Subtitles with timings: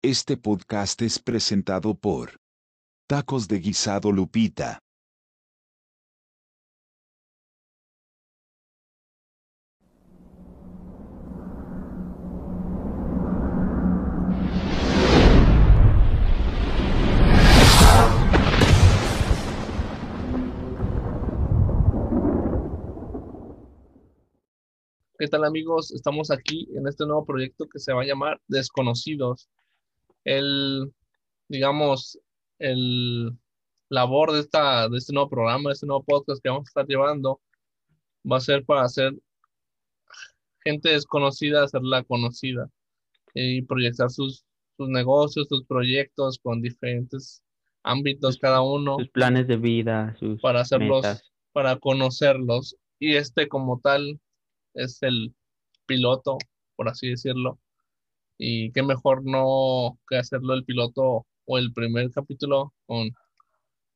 [0.00, 2.36] Este podcast es presentado por
[3.08, 4.78] Tacos de Guisado Lupita.
[25.18, 25.90] ¿Qué tal amigos?
[25.90, 29.48] Estamos aquí en este nuevo proyecto que se va a llamar Desconocidos.
[30.24, 30.92] El,
[31.48, 32.18] digamos,
[32.58, 33.38] el
[33.88, 36.86] labor de, esta, de este nuevo programa, de este nuevo podcast que vamos a estar
[36.86, 37.40] llevando,
[38.30, 39.14] va a ser para hacer
[40.64, 42.68] gente desconocida, hacerla conocida
[43.34, 44.44] y proyectar sus,
[44.76, 47.42] sus negocios, sus proyectos con diferentes
[47.82, 48.96] ámbitos cada uno.
[48.98, 51.32] Sus planes de vida, sus para hacerlos, metas.
[51.52, 52.76] para conocerlos.
[52.98, 54.20] Y este como tal
[54.74, 55.34] es el
[55.86, 56.38] piloto,
[56.76, 57.58] por así decirlo.
[58.38, 63.10] Y qué mejor no que hacerlo el piloto o el primer capítulo con,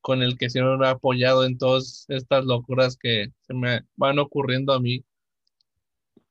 [0.00, 4.19] con el que siempre me ha apoyado en todas estas locuras que se me van
[4.19, 5.05] ocurriendo a mí.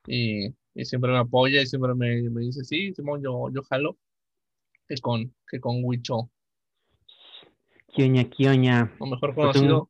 [0.07, 3.97] Y, y siempre me apoya y siempre me, me dice, sí, Simón, yo, yo jalo.
[4.87, 6.29] Que con, que con Wicho,
[7.93, 8.93] Kioña, kioña.
[8.99, 9.89] o mejor Pues conocido,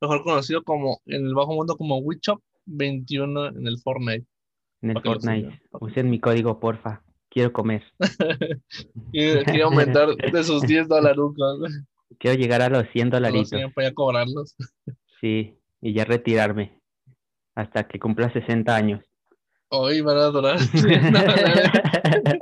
[0.00, 4.26] mejor conocido como en el bajo mundo como Wichop 21 en el Fortnite.
[4.82, 5.60] En el Fortnite.
[5.80, 7.02] Usen mi código, porfa.
[7.38, 7.84] Quiero comer.
[9.12, 11.16] Quiere aumentar de sus 10 dólares.
[12.18, 13.50] Quiero llegar a los 100 No dolaritos.
[13.76, 14.56] para ya cobrarlos.
[15.20, 16.80] Sí, y ya retirarme.
[17.54, 19.04] Hasta que cumpla 60 años.
[19.68, 20.58] Hoy van a durar.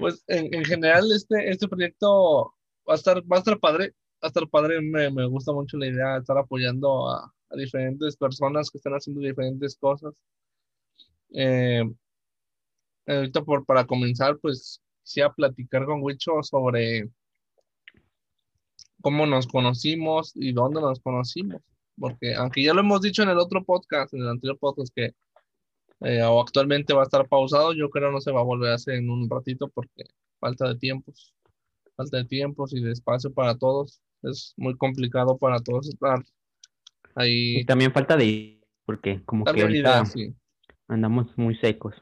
[0.00, 2.52] Pues en, en general este, este proyecto
[2.88, 3.90] va a estar, va a estar padre.
[4.14, 4.80] Va a estar padre.
[4.82, 8.94] Me, me gusta mucho la idea de estar apoyando a, a diferentes personas que están
[8.94, 10.12] haciendo diferentes cosas.
[11.32, 11.84] Eh,
[13.06, 17.08] ahorita por, para comenzar, pues quisiera platicar con Wicho sobre
[19.00, 21.62] cómo nos conocimos y dónde nos conocimos.
[21.98, 25.14] Porque aunque ya lo hemos dicho en el otro podcast, en el anterior podcast, que
[26.00, 28.74] eh, o actualmente va a estar pausado, yo creo no se va a volver a
[28.74, 30.04] hacer en un ratito porque
[30.38, 31.34] falta de tiempos,
[31.96, 34.02] falta de tiempos y de espacio para todos.
[34.22, 36.18] Es muy complicado para todos estar
[37.14, 37.60] ahí.
[37.60, 40.34] Y también falta de porque como que ahorita ideas, sí.
[40.88, 41.94] andamos muy secos.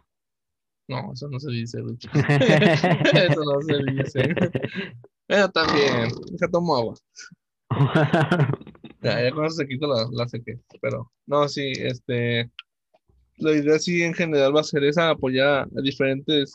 [0.89, 2.09] No, eso no se dice, Lucho.
[2.13, 4.35] Eso no se dice.
[5.27, 6.95] Pero también, deja tomo agua.
[9.01, 10.59] Ya, ya con eso se quita la, la sequía.
[10.81, 12.51] Pero, no, sí, este.
[13.37, 16.55] La idea sí en general va a ser esa, apoyar a diferentes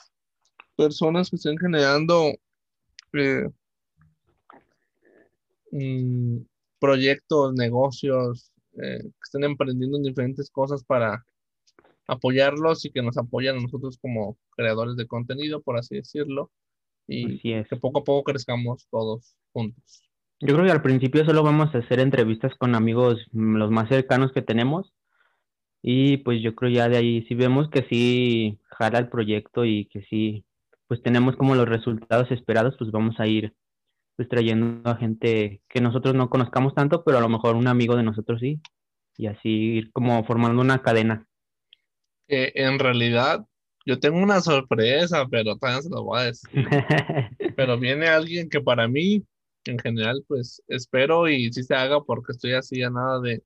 [0.76, 2.34] personas que estén generando
[3.14, 3.50] eh,
[5.72, 6.38] mm,
[6.80, 8.52] proyectos, negocios,
[8.82, 11.24] eh, que estén emprendiendo en diferentes cosas para
[12.10, 16.52] apoyarlos y que nos apoyen a nosotros como creadores de contenido, por así decirlo,
[17.08, 17.68] y Así es.
[17.68, 20.04] que poco a poco crezcamos todos juntos.
[20.42, 23.90] Yo creo que al principio solo vamos a hacer entrevistas con amigos mm, los más
[23.90, 24.94] cercanos que tenemos.
[25.82, 29.86] Y pues yo creo ya de ahí, si vemos que sí jala el proyecto y
[29.86, 30.46] que sí,
[30.88, 33.54] pues tenemos como los resultados esperados, pues vamos a ir
[34.16, 37.96] pues trayendo a gente que nosotros no conozcamos tanto, pero a lo mejor un amigo
[37.96, 38.62] de nosotros sí.
[39.18, 41.29] Y así ir como formando una cadena.
[42.30, 43.46] Que en realidad
[43.86, 46.50] yo tengo una sorpresa, pero todavía se lo voy a decir.
[47.58, 49.26] Pero viene alguien que para mí,
[49.66, 53.44] en general, pues espero y sí se haga porque estoy así a nada de,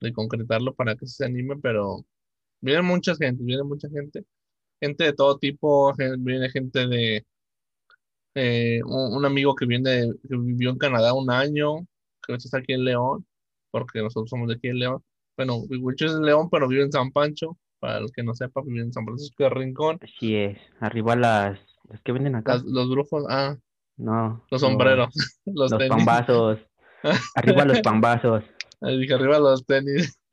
[0.00, 2.04] de concretarlo para que se anime, pero
[2.60, 4.24] viene mucha gente, viene mucha gente,
[4.80, 7.26] gente de todo tipo, viene gente de
[8.34, 11.86] eh, un, un amigo que viene, que vivió en Canadá un año,
[12.26, 13.26] que está aquí en León,
[13.70, 15.02] porque nosotros somos de aquí en León.
[15.36, 18.62] Bueno, Wicho es de León, pero vive en San Pancho, para el que no sepa,
[18.66, 19.98] en San Francisco de Rincón.
[20.02, 20.58] Así es.
[20.80, 21.58] Arriba las,
[21.88, 22.54] las que venden acá.
[22.54, 23.56] Las- los brujos, ah,
[23.96, 24.44] No.
[24.50, 25.14] los sombreros,
[25.46, 26.58] los, Los pambazos.
[27.34, 28.44] Arriba los pambazos.
[28.80, 30.18] Ahí dije arriba los tenis.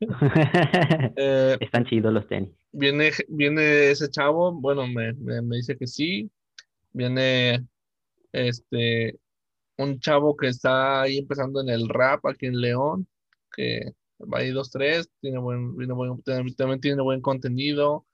[1.16, 2.50] Eh, Están chidos los tenis.
[2.72, 6.30] viene, viene ese chavo, bueno, me, me, me dice que sí.
[6.92, 7.64] Viene
[8.32, 9.18] este
[9.78, 13.06] un chavo que está ahí empezando en el rap aquí en León,
[13.54, 13.92] que
[14.34, 18.06] ahí dos, tres, tiene buen, viene buen- también tiene buen contenido.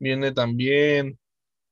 [0.00, 1.18] Viene también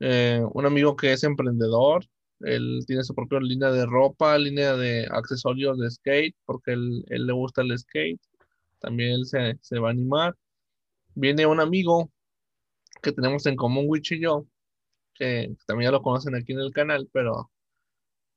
[0.00, 2.04] eh, un amigo que es emprendedor.
[2.40, 7.26] Él tiene su propia línea de ropa, línea de accesorios de skate, porque él, él
[7.26, 8.20] le gusta el skate.
[8.80, 10.36] También él se, se va a animar.
[11.14, 12.10] Viene un amigo
[13.02, 14.46] que tenemos en común, Wich y yo,
[15.14, 17.50] que también ya lo conocen aquí en el canal, pero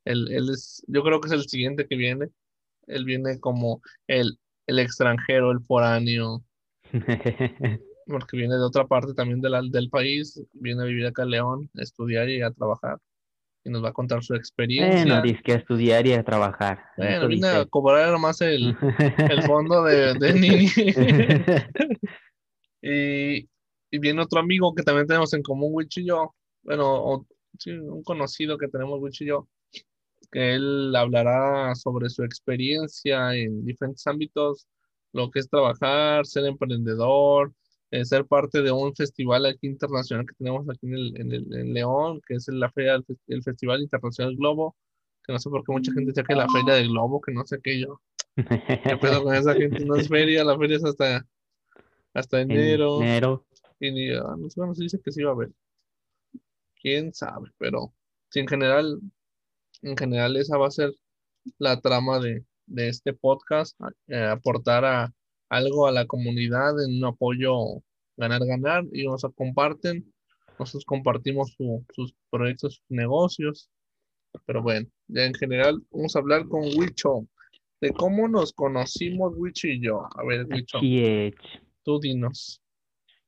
[0.06, 2.30] él, él es, yo creo que es el siguiente que viene.
[2.88, 6.44] Él viene como el, el extranjero, el foráneo,
[8.08, 11.30] porque viene de otra parte también de la- del país, viene a vivir acá en
[11.32, 13.00] León, a estudiar y a trabajar.
[13.64, 15.04] y nos va a contar su experiencia.
[15.06, 16.80] Bueno, dice que a estudiar y a trabajar.
[16.96, 18.74] Bueno, vine a cobrar nomás el,
[19.30, 20.68] el fondo de, de Nini.
[22.82, 23.50] Y,
[23.92, 26.34] y viene otro amigo que también tenemos en común, Wich y yo.
[26.64, 27.28] Bueno, o-
[27.58, 29.48] sí, un conocido que tenemos, Wich y yo,
[30.32, 34.68] que él hablará sobre su experiencia en diferentes ámbitos,
[35.14, 37.54] lo que es trabajar, ser emprendedor,
[37.92, 41.54] eh, ser parte de un festival aquí internacional que tenemos aquí en, el, en, el-
[41.56, 44.76] en León, que es la feria, el, Fes- el Festival Internacional Globo,
[45.26, 47.46] que no sé por qué mucha gente dice que la feria del Globo, que no
[47.46, 48.02] sé qué yo.
[48.36, 49.84] ¿Qué pedo con esa gente?
[49.86, 51.26] No es feria, la feria es hasta,
[52.14, 53.02] hasta En enero.
[53.02, 53.46] enero.
[53.80, 55.52] Y ni, ah, no sé, bueno, se dice que sí va a haber.
[56.82, 57.94] Quién sabe, pero
[58.30, 59.00] sí, en general,
[59.82, 60.94] en general esa va a ser
[61.60, 65.14] la trama de, de este podcast, eh, aportar a,
[65.50, 67.54] algo a la comunidad en un apoyo
[68.18, 70.12] ganar-ganar y nos comparten,
[70.60, 73.70] nosotros compartimos su- sus proyectos, sus negocios,
[74.46, 77.28] pero bueno, ya en general vamos a hablar con Wicho,
[77.80, 80.02] de cómo nos conocimos Wicho y yo.
[80.16, 80.80] A ver, Wicho,
[81.84, 82.62] tú dinos.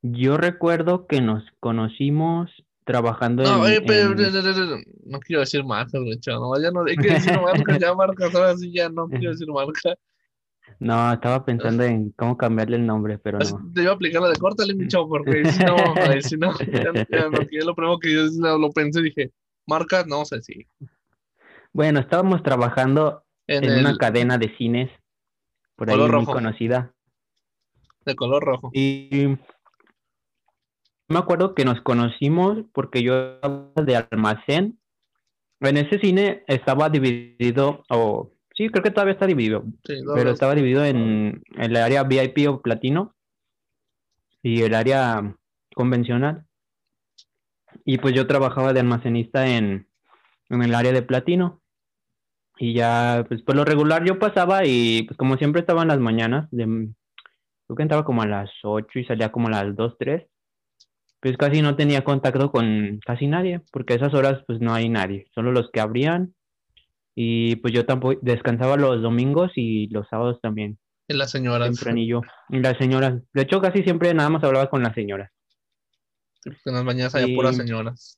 [0.02, 2.50] Yo recuerdo que nos conocimos
[2.90, 6.86] trabajando No, en, eh, pero, en- no, no, no, quiero decir marcas, no, ya no,
[6.86, 9.96] hay que decir marcas, ya marcas, ahora sí ya no quiero decir marca.
[10.80, 13.72] No, estaba pensando en cómo cambiarle el nombre, pero no.
[13.74, 17.06] Te iba a aplicar la de córtale, mi chavo, porque si no, si no, ya,
[17.10, 19.32] ya, porque lo primero que yo lo, pensé, dije,
[19.68, 20.66] marcas, no sé si.
[21.74, 24.90] Bueno, estábamos trabajando En en una cadena de cines
[25.76, 26.92] por ahí muy conocida.
[28.06, 28.72] de color rojo.
[28.74, 29.38] Y
[31.10, 34.80] me acuerdo que nos conocimos porque yo estaba de almacén.
[35.60, 40.32] En ese cine estaba dividido, o sí, creo que todavía está dividido, Sí, no, pero
[40.32, 43.16] estaba dividido en el área VIP o platino
[44.42, 45.36] y el área
[45.76, 46.46] convencional.
[47.84, 49.88] Y pues yo trabajaba de almacenista en,
[50.50, 51.62] en el área de platino.
[52.58, 56.00] Y ya, pues por lo regular yo pasaba y pues como siempre estaba en las
[56.00, 59.96] mañanas, de, creo que entraba como a las 8 y salía como a las 2,
[59.98, 60.28] 3.
[61.22, 64.88] Pues casi no tenía contacto con casi nadie, porque a esas horas pues no hay
[64.90, 66.34] nadie, solo los que abrían.
[67.16, 70.80] Y pues yo tampoco descansaba los domingos y los sábados también,
[71.10, 72.22] y las señoras, tempranillo.
[72.50, 75.30] Y las señoras, de hecho casi siempre nada más hablaba con las señoras.
[76.44, 78.18] que en las mañanas había Y- puras señoras.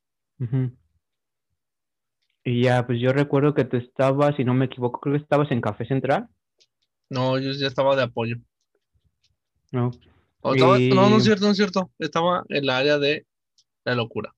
[2.44, 5.51] Y ya, pues yo recuerdo que tú estabas, si no me equivoco, creo que estabas
[5.51, 6.27] en Café Central,
[7.09, 8.36] No, yo ya estaba de apoyo.
[9.71, 9.92] ¿no?
[10.41, 11.91] O estaba- Y- No, no es cierto, no es cierto.
[11.99, 13.25] Estaba en la área de
[13.85, 14.33] la locura.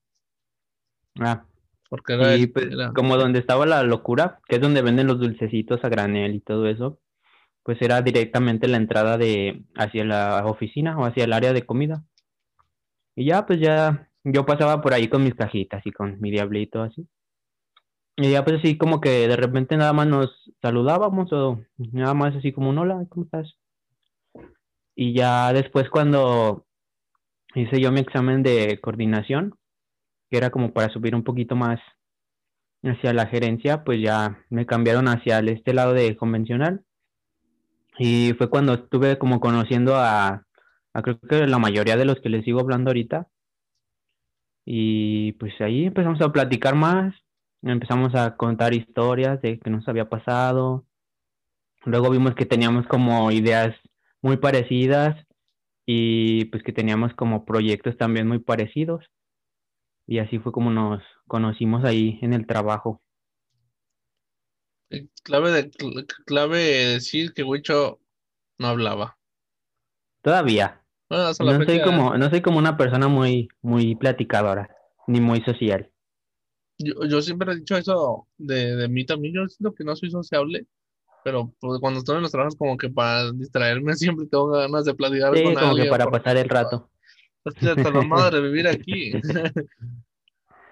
[1.20, 1.46] Ah,
[1.90, 5.08] Porque era, y el- pues era- como donde estaba la locura, que es donde venden
[5.08, 7.00] los dulcecitos a granel y todo eso,
[7.64, 12.04] pues era directamente la entrada de hacia la oficina o hacia el área de comida.
[13.16, 16.82] Y ya, pues ya, yo pasaba por ahí con mis cajitas y con mi diablito
[16.82, 17.08] así.
[18.16, 22.36] Y ya pues así como que de repente nada más nos saludábamos o nada más
[22.36, 23.54] así como un hola, ¿cómo estás?
[24.96, 26.66] Y ya después cuando
[27.56, 29.56] hice yo mi examen de coordinación,
[30.30, 31.80] que era como para subir un poquito más
[32.84, 36.84] hacia la gerencia, pues ya me cambiaron hacia este lado de convencional.
[37.98, 40.46] Y fue cuando estuve como conociendo a,
[40.94, 43.28] a creo que la mayoría de los que les sigo hablando ahorita.
[44.66, 47.14] Y pues ahí empezamos a platicar más,
[47.62, 50.86] empezamos a contar historias de que nos había pasado.
[51.86, 53.76] Luego vimos que teníamos como ideas
[54.24, 55.24] muy parecidas
[55.86, 59.06] y pues que teníamos como proyectos también muy parecidos.
[60.08, 63.02] Y así fue como nos conocimos ahí en el trabajo.
[64.90, 65.72] eh, clave, de,
[66.26, 68.00] clave decir que Wicho
[68.58, 69.18] no hablaba.
[70.22, 70.82] Todavía.
[71.10, 74.76] Bueno, No soy como, no soy como una persona muy, muy platicadora,
[75.08, 75.92] ni muy social.
[76.78, 79.34] yo, yo siempre he dicho eso de, de mí también.
[79.36, 80.66] Yo siento que no soy sociable,
[81.24, 84.94] pero pues, cuando estoy en los trabajos, como que para distraerme, siempre tengo ganas de
[84.94, 85.90] platicar Sí, con como que alguien.
[85.90, 86.90] para porque pasar el rato.
[87.46, 89.12] Estoy hasta la madre vivir aquí.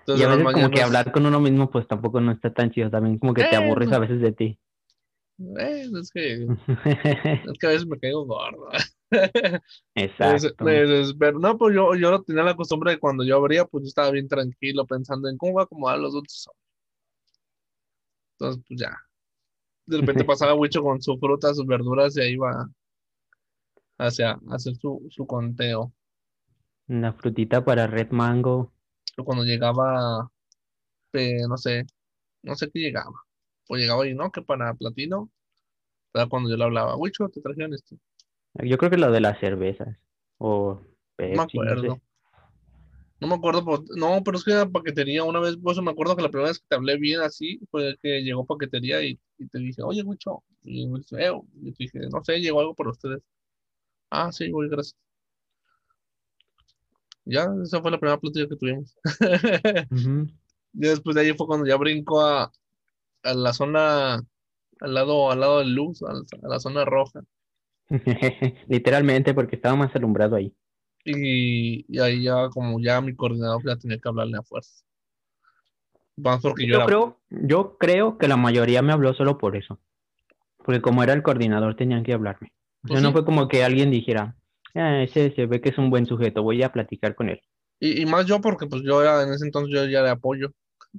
[0.08, 2.32] Y Entonces, a en las veces como que hablar con uno mismo pues tampoco no
[2.32, 3.96] está tan chido, también como que te Eh, aburres no.
[3.98, 4.60] a veces de ti.
[5.60, 8.70] eh, es que, es que a veces me caigo gordo.
[9.96, 10.66] Exacto.
[10.66, 11.38] me desespero.
[11.40, 14.28] No, pues yo, yo tenía la costumbre de cuando yo abría, pues yo estaba bien
[14.28, 16.50] tranquilo pensando en cómo voy a acomodar los otros.
[18.40, 18.98] Entonces, pues ya.
[19.92, 22.68] De repente pasaba Wicho con su fruta, sus verduras y ahí iba
[23.98, 25.94] hacia hacer su, su conteo.
[26.88, 28.72] Una frutita para Red Mango.
[29.16, 30.32] Pero cuando llegaba,
[31.14, 31.86] eh, no sé,
[32.42, 33.14] no sé qué llegaba.
[33.68, 35.30] O llegaba y no, que para platino.
[36.14, 37.96] Era cuando yo le hablaba, Wicho, te trajeron esto.
[38.56, 39.98] Yo creo que lo de las cervezas.
[40.38, 40.82] O
[41.18, 42.02] No me Pepsi, no sé.
[43.22, 45.24] No me acuerdo, por- no, pero es que era paquetería.
[45.24, 47.60] Una vez, por eso me acuerdo que la primera vez que te hablé bien así
[47.70, 50.44] fue que llegó paquetería y, y te dije, oye, Wicho.
[50.64, 53.22] Y me dice, "Eh", y te dije, no sé, llegó algo para ustedes.
[54.12, 54.98] Ah, sí, güey, gracias.
[57.26, 58.96] Ya, esa fue la primera plática que tuvimos.
[59.92, 60.28] Ujú.
[60.74, 62.50] Y después de ahí fue cuando ya brinco a,
[63.24, 64.16] a la zona,
[64.80, 67.22] al lado, al lado de luz, al- a la zona roja.
[68.70, 70.54] Literalmente, porque estaba más alumbrado ahí.
[71.04, 74.84] Y, y ahí ya, como ya mi coordinador ya tenía que hablarle a fuerza.
[76.18, 76.86] Más porque yo Yo era.
[76.86, 79.80] creo, yo creo que la mayoría me habló solo por eso.
[80.64, 82.52] Porque como era el coordinador, tenían que hablarme.
[82.84, 84.36] O sea, Pues no fue como que alguien dijera,
[84.76, 87.42] "Ah, ese se ve que es un buen sujeto, voy a platicar con él.
[87.80, 90.52] Y, y más yo, porque pues yo era, en ese entonces yo ya de apoyo.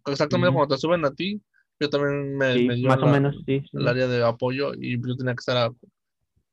[0.07, 1.41] Exactamente cuando te suben a ti,
[1.79, 3.61] yo también me, Sí, me dio más o menos, sí.
[3.61, 3.69] sí.
[3.73, 5.73] el área de apoyo y yo tenía que estar a-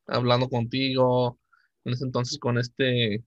[0.07, 1.39] hablando contigo,
[1.85, 3.23] en ese entonces con este,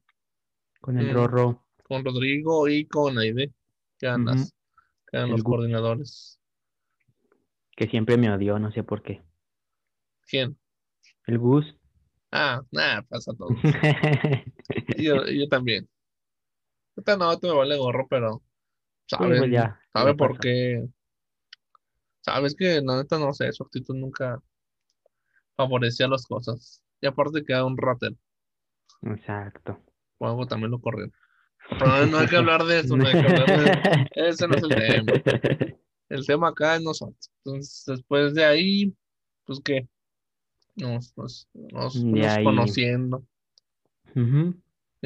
[0.83, 1.15] Con el Mm.
[1.15, 1.65] Rorro.
[1.85, 3.53] con Rodrigo y con Aide,
[3.99, 4.31] que eran, Ujú.
[4.31, 4.55] las-
[5.31, 5.51] los Gu.
[5.51, 6.39] coordinadores.
[7.75, 9.23] que siempre me odió, no sé por qué.
[10.29, 10.59] ¿Quién?
[11.27, 11.75] El Gus.
[12.31, 13.49] Ah, nada, pasa todo.
[14.99, 15.89] Yo, yo también.
[16.97, 18.43] Ahorita no, te me vale gorro, pero
[19.07, 20.87] sabe, pues ya, sabe por qué.
[22.21, 24.41] Sabes que la neta no sé, su actitud nunca
[25.57, 26.83] favorecía las cosas.
[27.01, 28.17] Y aparte que era un ratero,
[29.03, 29.81] Exacto.
[30.49, 31.13] También lo corrieron.
[31.79, 34.63] Pero no, hay que hablar de eso, no hay que hablar de Ese no es
[34.63, 35.13] el tema.
[36.09, 37.31] El tema acá es nosotros.
[37.43, 38.93] Entonces, después de ahí,
[39.47, 39.89] pues qué,
[40.77, 42.45] nos, nos, nos ahí.
[42.45, 43.25] conociendo.
[44.15, 44.21] Y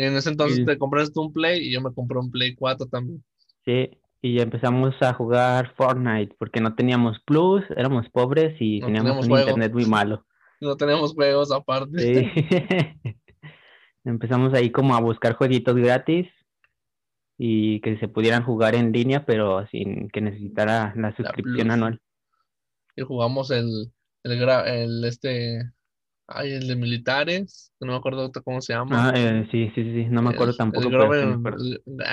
[0.02, 2.86] en ese entonces Y- te compraste un Play y yo me compré un Play 4
[2.86, 3.22] también.
[3.64, 8.86] Sí, y ya empezamos a jugar Fortnite porque no teníamos plus, éramos pobres y No
[8.86, 9.48] teníamos teníamos un juego.
[9.48, 10.26] internet muy malo.
[10.60, 11.98] No teníamos juegos aparte.
[12.00, 13.14] Sí.
[14.06, 16.28] Empezamos ahí como a buscar jueguitos gratis
[17.36, 22.00] y que se pudieran jugar en línea, pero sin que necesitara la suscripción anual.
[22.94, 25.60] Y jugamos el, el, este,
[26.28, 29.10] ay, el de militares, no me acuerdo cómo se llama.
[29.10, 31.64] Ah, eh, sí, sí, sí, no me acuerdo El- tampoco, el me acuerdo.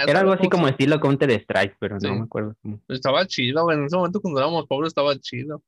[0.07, 2.07] Era algo ¿cómo así como estilo Counter Strike, pero Sí.
[2.07, 2.81] no me acuerdo cómo.
[2.89, 3.71] Estaba chido.
[3.71, 5.61] En ese momento cuando éramos pobres estaba chido.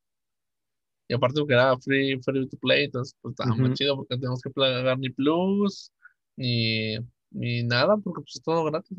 [1.07, 3.73] Y aparte porque era free, free to play, entonces pues estaba muy Ujú.
[3.75, 5.91] chido porque no tenemos que pagar ni plus,
[6.35, 6.97] ni,
[7.31, 8.97] ni nada, porque pues es todo gratis.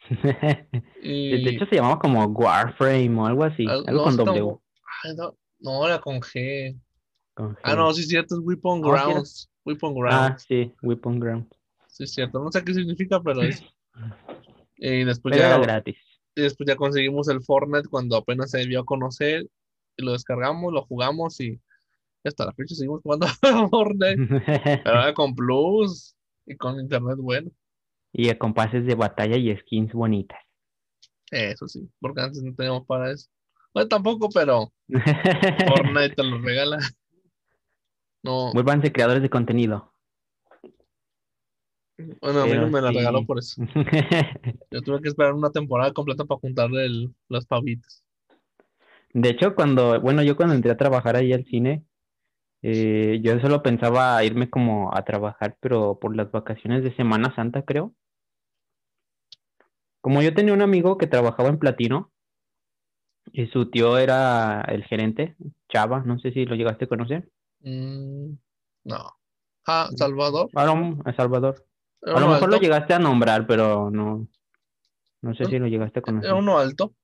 [1.02, 4.56] Y De hecho se llamaba como Warframe o algo así, al- algo no, con W.
[5.04, 6.78] ay, no, no, era con G.
[7.34, 7.76] con Ah, G.
[7.76, 9.04] no, sí es cierto, es Weapon Ah, era.
[9.06, 9.50] Grounds.
[9.64, 10.42] Weapon Ah, Grounds.
[10.48, 11.46] sí, Weapon Ground.
[11.88, 12.38] Sí es cierto.
[12.42, 13.62] No sé qué significa, pero es.
[14.80, 15.96] Y después Pero era ya, gratis.
[16.36, 19.44] y después ya conseguimos el Fortnite cuando apenas se a conocer.
[19.96, 21.60] Y lo descargamos, lo jugamos y
[22.24, 23.26] hasta la fecha seguimos jugando
[23.70, 24.80] Fortnite.
[24.84, 26.14] Pero ahora con Plus
[26.48, 27.50] y con internet bueno.
[28.12, 30.38] y con pases de batalla y skins bonitas.
[31.30, 33.28] Eso sí, porque antes no teníamos para eso.
[33.74, 36.78] Bueno, tampoco, pero Fortnite te lo regala.
[38.22, 39.92] No, Vuélvanse creadores de contenido.
[42.20, 42.96] bueno, a mí no me la sí.
[42.96, 43.62] regaló por eso.
[44.70, 48.02] Yo tuve que esperar una temporada completa para juntarle el, los pavitos.
[49.12, 51.82] De hecho, cuando, bueno, yo cuando entré a trabajar ahí al cine,
[52.62, 57.62] eh, yo solo pensaba irme como a trabajar, pero por las vacaciones de Semana Santa,
[57.62, 57.94] creo.
[60.00, 62.10] Como yo tenía un amigo que trabajaba en Platino
[63.32, 65.36] y su tío era el gerente,
[65.68, 67.28] Chava, no sé si lo llegaste a conocer.
[67.60, 68.30] Mm,
[68.84, 69.12] no.
[69.66, 70.48] Ah, Salvador.
[70.54, 71.66] A lo- a Salvador.
[72.02, 74.26] A lo mejor lo llegaste a nombrar, pero no,
[75.20, 76.30] no sé si lo llegaste a conocer.
[76.30, 76.94] Era uno alto.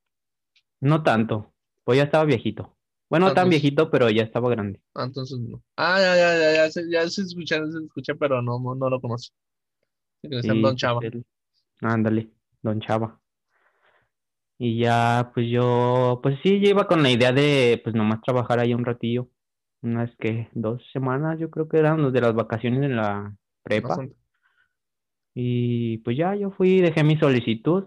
[0.80, 2.76] No tanto, pues ya estaba viejito.
[3.11, 4.80] Bueno, no tan viejito, pero ya estaba grande.
[4.94, 5.62] Ah, entonces no.
[5.76, 8.90] Ah, ya, ya, ya, ya, sé- ya, sí escuché, sí escuché, pero no, no, no
[8.90, 9.30] lo conocí.
[10.23, 11.00] Sí, Don Chava.
[11.82, 12.30] Ándale,
[12.62, 13.20] Don Chava.
[14.58, 18.61] Y ya, pues yo, pues sí, yo iba con la idea de, pues nomás trabajar
[18.61, 19.28] ahí un ratillo.
[19.82, 23.88] Unas que dos semanas, yo creo que eran los de las vacaciones en la prepa.
[23.88, 24.16] Bastante.
[25.34, 27.84] Y pues ya, yo fui, dejé mi solicitud.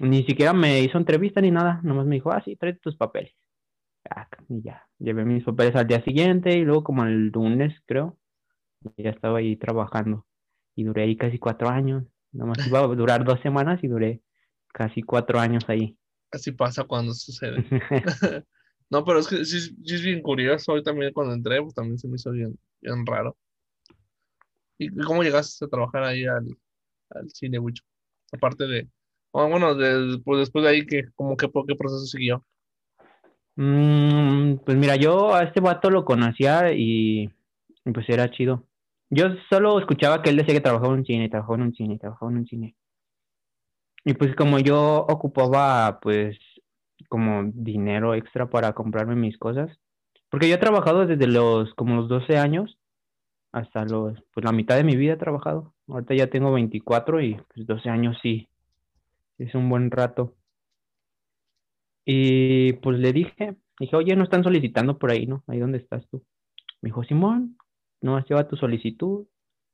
[0.00, 1.80] Ni siquiera me hizo entrevista ni nada.
[1.82, 3.32] Nomás me dijo, ah, sí, trae tus papeles.
[4.48, 8.18] Y ya, llevé mis papeles al día siguiente y luego como el lunes, creo,
[8.96, 10.26] ya estaba ahí trabajando.
[10.74, 12.04] Y duré ahí casi cuatro años.
[12.32, 14.22] Nomás iba a durar dos semanas y duré
[14.72, 15.98] casi cuatro años ahí.
[16.30, 17.64] Así pasa cuando sucede.
[18.90, 20.72] No, pero es que sí, sí es bien curioso.
[20.72, 23.38] Hoy también cuando entré, pues también se me hizo bien, bien raro.
[24.78, 26.46] ¿Y cómo llegaste a trabajar ahí al,
[27.10, 27.84] al cine, Wicho?
[28.32, 28.88] Aparte de,
[29.32, 32.44] bueno, de- pues después de ahí, ¿qué, como que, por qué proceso siguió?
[33.56, 37.30] Mm, pues mira, yo a este vato lo conocía y
[37.92, 38.66] pues era chido.
[39.10, 41.98] Yo solo escuchaba que él decía que trabajaba en un cine, trabajaba en un cine,
[41.98, 42.76] trabajaba en un cine.
[44.04, 46.38] y pues como yo ocupaba pues
[47.08, 49.70] como dinero extra para comprarme mis cosas,
[50.30, 52.78] porque yo he trabajado desde los como los 12 años
[53.52, 55.74] hasta los, pues la mitad de mi vida he trabajado.
[55.88, 58.48] Ahorita ya tengo 24 y pues 12 años sí,
[59.38, 60.34] es un buen rato.
[62.04, 65.44] Y pues le dije, dije, oye, no están solicitando por ahí, ¿no?
[65.46, 66.24] Ahí donde estás tú.
[66.80, 67.56] Me dijo, Simón,
[68.00, 69.26] no, lleva tu solicitud.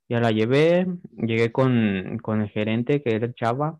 [0.09, 3.79] Ya la llevé, llegué con, con el gerente que era el Chava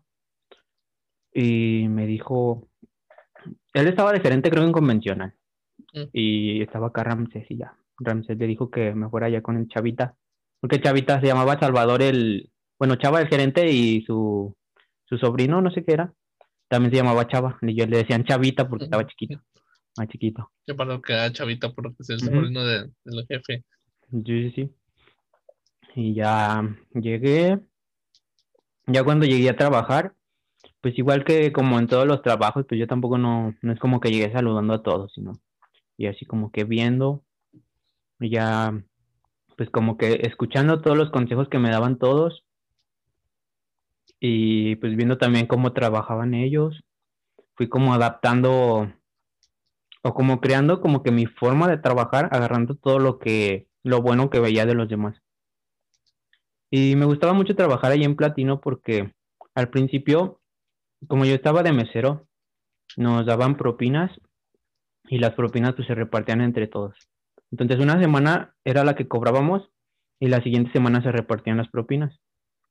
[1.32, 2.68] y me dijo,
[3.74, 5.34] él estaba de gerente creo en convencional
[5.92, 6.02] Mm.
[6.12, 7.76] y estaba acá Ramsés y ya.
[7.98, 10.16] Ramsés le dijo que me fuera allá con el Chavita,
[10.60, 14.56] porque Chavita se llamaba Salvador el, bueno, Chava el gerente y su,
[15.04, 16.12] su sobrino, no sé qué era,
[16.70, 19.42] también se llamaba Chava, y yo le decían Chavita porque estaba chiquito,
[19.98, 20.50] más chiquito.
[20.68, 23.64] Yo para que era chavita porque es el sobrino de- del jefe.
[24.10, 24.74] Sí, sí, sí.
[25.96, 26.62] Y ya
[26.94, 27.58] llegué.
[28.86, 30.14] Ya cuando llegué a trabajar,
[30.80, 34.00] pues igual que como en todos los trabajos, pues yo tampoco no, no es como
[34.00, 35.32] que llegué saludando a todos, sino
[35.96, 37.24] y así como que viendo,
[38.20, 38.80] y ya
[39.56, 42.44] pues como que escuchando todos los consejos que me daban todos
[44.20, 46.84] y pues viendo también cómo trabajaban ellos,
[47.56, 48.92] fui como adaptando
[50.02, 54.30] o como creando como que mi forma de trabajar, agarrando todo lo que, lo bueno
[54.30, 55.20] que veía de los demás.
[56.70, 59.12] Y me gustaba mucho trabajar ahí en Platino porque
[59.54, 60.40] al principio,
[61.08, 62.28] como yo estaba de mesero,
[62.96, 64.12] nos daban propinas
[65.08, 66.94] y las propinas pues se repartían entre todos.
[67.50, 69.70] Entonces una semana era la que cobrábamos
[70.20, 72.20] y la siguiente semana se repartían las propinas.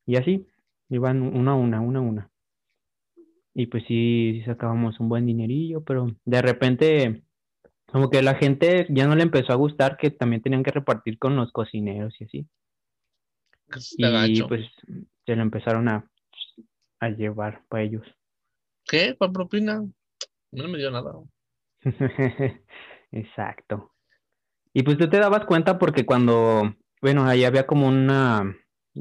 [0.05, 0.47] Y así,
[0.89, 2.31] iban una a una, una a una.
[3.53, 7.23] Y pues sí, sí sacábamos un buen dinerillo, pero de repente
[7.91, 11.17] como que la gente ya no le empezó a gustar que también tenían que repartir
[11.17, 12.47] con los cocineros y así.
[14.27, 14.65] Y pues
[15.25, 16.09] se lo empezaron a,
[16.99, 18.03] a llevar para ellos.
[18.85, 19.15] ¿Qué?
[19.17, 19.83] ¿Para propina?
[20.51, 21.13] No me dio nada.
[23.11, 23.93] Exacto.
[24.73, 28.55] Y pues tú te dabas cuenta porque cuando, bueno, ahí había como una,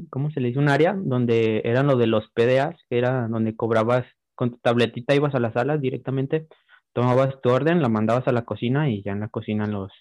[0.09, 0.59] ¿cómo se le dice?
[0.59, 5.15] Un área donde eran lo de los PDAs, que era donde cobrabas con tu tabletita,
[5.15, 6.47] ibas a las salas directamente,
[6.93, 9.91] tomabas tu orden, la mandabas a la cocina y ya en la cocina los,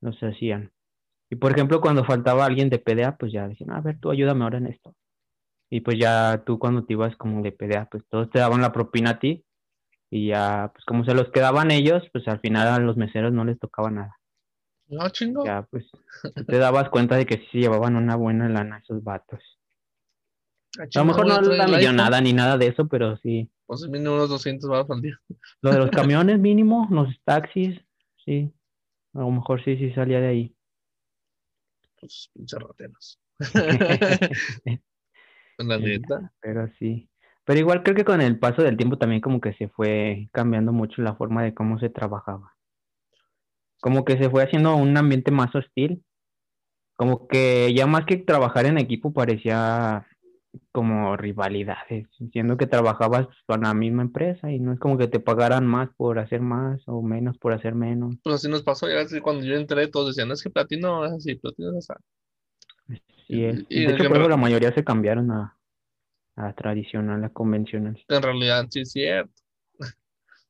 [0.00, 0.72] los hacían.
[1.30, 4.44] Y por ejemplo, cuando faltaba alguien de PDA, pues ya decían, a ver, tú ayúdame
[4.44, 4.94] ahora en esto.
[5.70, 8.72] Y pues ya tú cuando te ibas como de PDA, pues todos te daban la
[8.72, 9.44] propina a ti
[10.10, 13.46] y ya, pues como se los quedaban ellos, pues al final a los meseros no
[13.46, 14.14] les tocaba nada.
[14.92, 15.44] No, chingo.
[15.46, 15.86] Ya, pues
[16.46, 19.40] te dabas cuenta de que sí llevaban una buena lana esos vatos.
[20.78, 23.50] Ah, A lo mejor no traer la millonada ni nada de eso, pero sí.
[23.64, 25.18] Pues mínimo unos 200 baros al día.
[25.62, 27.80] Lo de los camiones mínimo, los taxis,
[28.22, 28.52] sí.
[29.14, 30.54] A lo mejor sí, sí salía de ahí.
[31.98, 33.18] Pues pinches rateros.
[35.56, 36.32] La neta.
[36.40, 37.08] Pero sí.
[37.44, 40.72] Pero igual creo que con el paso del tiempo también como que se fue cambiando
[40.72, 42.51] mucho la forma de cómo se trabajaba.
[43.82, 46.02] Como que se fue haciendo un ambiente más hostil.
[46.96, 50.06] Como que ya más que trabajar en equipo parecía
[50.70, 55.20] como rivalidades, siendo que trabajabas para la misma empresa y no es como que te
[55.20, 58.16] pagaran más por hacer más o menos por hacer menos.
[58.22, 58.88] Pues así nos pasó.
[58.88, 62.02] Ya cuando yo entré, todos decían, es que platino es así, platino es así.
[63.28, 63.64] Sí es.
[63.70, 65.56] Y- de hecho, que por eso la mayoría se cambiaron a,
[66.36, 68.02] a tradicional, a convencional.
[68.08, 69.41] En realidad, sí es cierto.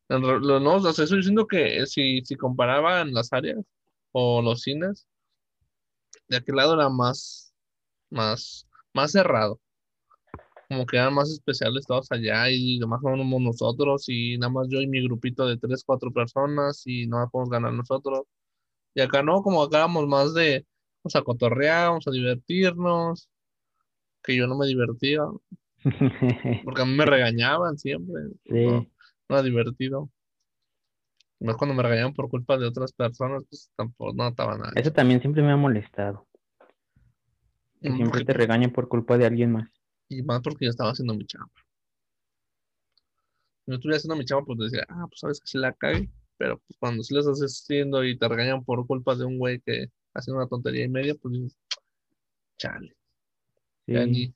[0.09, 3.59] No, o sea, estoy diciendo que si, si comparaban las áreas
[4.13, 5.07] o los cines,
[6.29, 7.55] de aquel lado era más,
[8.11, 9.61] más, más cerrado.
[10.69, 14.81] Como que eran más especiales todos allá y nomás somos nosotros y nada más yo
[14.81, 18.23] y mi grupito de tres, cuatro personas y no podemos ganar nosotros.
[18.95, 20.67] Y acá no, como acá éramos más de,
[21.03, 23.29] vamos a cotorrear, vamos a divertirnos,
[24.23, 25.23] que yo no me divertía,
[26.65, 28.23] porque a mí me regañaban siempre.
[28.45, 28.67] Sí.
[28.67, 28.87] No,
[29.33, 30.11] no era divertido.
[31.41, 34.73] Más cuando me regañaban por culpa de otras personas, pues tampoco no estaba nada.
[34.77, 36.29] Eso también siempre me ha molestado.
[37.81, 39.69] Que siempre porque- te regañen por culpa de alguien más.
[40.09, 41.51] Y más porque yo estaba haciendo mi chamba.
[43.65, 46.09] Si no estuviera haciendo mi chamba, pues decía, ah, pues sabes que sí la cagué.
[46.37, 49.61] Pero pues cuando sí lo estás haciendo y te regañan por culpa de un güey
[49.61, 51.59] que hace una tontería y media, pues dices,
[52.59, 52.95] chale,
[53.87, 54.11] ya Sí.
[54.11, 54.35] ni.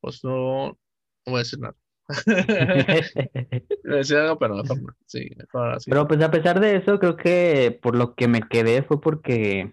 [0.00, 0.78] Pues no, no
[1.26, 1.74] voy a decir nada.
[4.16, 4.96] Algo, pero mejor no.
[5.06, 5.90] Sí, mejor así.
[5.90, 9.72] Pero pues a pesar de eso, creo que por lo que me quedé fue porque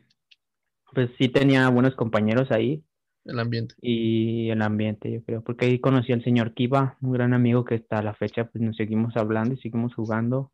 [0.94, 2.84] pues sí tenía buenos compañeros ahí
[3.26, 3.76] El ambiente.
[3.82, 7.76] y el ambiente, yo creo, porque ahí conocí al señor Kiva, un gran amigo que
[7.76, 10.52] hasta la fecha pues nos seguimos hablando y seguimos jugando.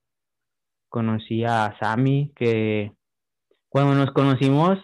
[0.89, 2.91] Conocí a Sammy, que
[3.69, 4.77] cuando nos conocimos,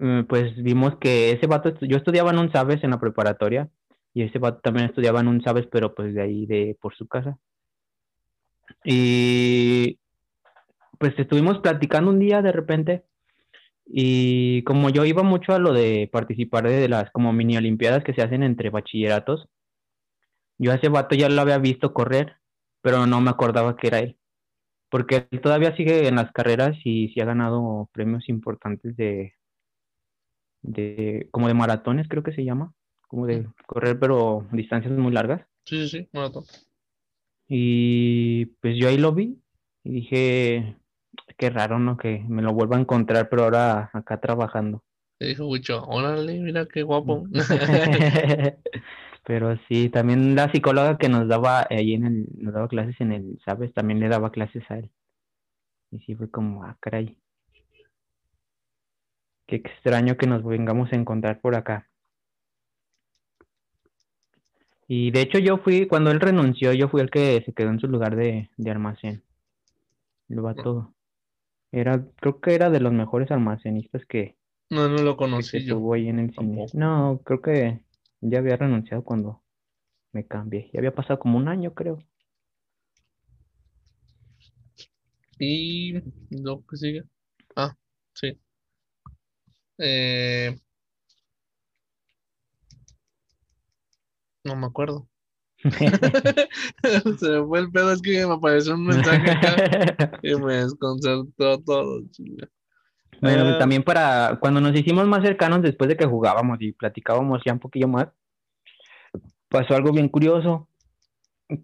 [0.00, 3.70] eh, pues vimos que ese vato, yo estudiaba en un Sabes en la preparatoria
[4.14, 7.06] Y ese vato también estudiaba en un Sabes, pero pues de ahí, de por su
[7.06, 7.38] casa.
[8.84, 9.98] Y
[10.98, 13.04] pues estuvimos platicando un día de repente.
[13.86, 18.14] Y como yo iba mucho a lo de participar de las como mini olimpiadas que
[18.14, 19.48] se hacen entre bachilleratos,
[20.58, 22.36] yo a ese vato ya lo había visto correr,
[22.82, 24.16] pero no me acordaba que era él.
[24.90, 29.34] Porque él todavía sigue en las carreras y sí ha ganado premios importantes de,
[30.62, 32.72] de como de maratones, creo que se llama,
[33.12, 35.42] como de correr, pero distancias muy largas.
[35.66, 36.44] Sí, sí, sí, maratón.
[37.46, 39.38] Y pues yo ahí lo vi
[39.84, 40.76] y dije,
[41.36, 41.98] qué raro, ¿no?
[41.98, 44.82] Que me lo vuelva a encontrar, pero ahora acá trabajando.
[45.18, 47.26] Le dijo Wicho, órale, mira qué guapo.
[49.24, 53.12] Pero sí, también la psicóloga que nos daba ahí en el, nos daba clases en
[53.12, 53.72] el, ¿sabes?
[53.72, 54.90] También le daba clases a él.
[55.92, 57.16] Y sí fue como, ah, caray.
[59.46, 61.91] Qué extraño que nos vengamos a encontrar por acá.
[64.94, 67.80] Y de hecho yo fui, cuando él renunció, yo fui el que se quedó en
[67.80, 69.22] su lugar de, de almacén.
[70.28, 70.92] Lo va todo.
[71.72, 74.36] Era, creo que era de los mejores almacenistas que,
[74.68, 75.94] No, no lo conocí yo.
[75.94, 76.66] ahí en el cine.
[76.74, 77.80] No, creo que
[78.20, 79.40] ya había renunciado cuando
[80.12, 80.68] me cambié.
[80.74, 81.98] Ya había pasado como un año, creo.
[85.38, 85.94] Y
[86.28, 87.04] lo que sigue.
[87.56, 87.74] Ah,
[88.12, 88.38] sí.
[89.78, 90.54] Eh,
[94.44, 95.08] no me acuerdo.
[97.18, 101.58] Se me fue el pedo, es que me apareció un mensaje acá y me desconcertó
[101.60, 102.02] todo.
[103.20, 107.52] Bueno, también para cuando nos hicimos más cercanos después de que jugábamos y platicábamos ya
[107.52, 108.08] un poquillo más,
[109.48, 110.68] pasó algo bien curioso,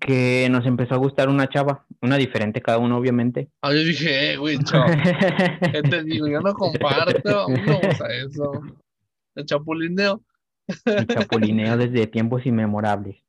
[0.01, 3.51] que nos empezó a gustar una chava, una diferente cada uno, obviamente.
[3.63, 4.85] Ah, yo dije, eh, güey, chao.
[5.73, 6.29] ¿Qué te digo?
[6.29, 8.53] Yo no comparto, no me gusta eso.
[9.35, 10.23] El chapulineo.
[10.69, 13.23] Y chapulineo desde tiempos inmemorables.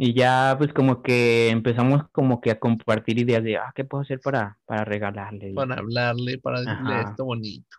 [0.00, 4.02] Y ya pues como que empezamos como que a compartir ideas de, ah, ¿qué puedo
[4.02, 5.52] hacer para, para regalarle?
[5.54, 7.10] Para hablarle, para decirle Ajá.
[7.10, 7.76] esto bonito.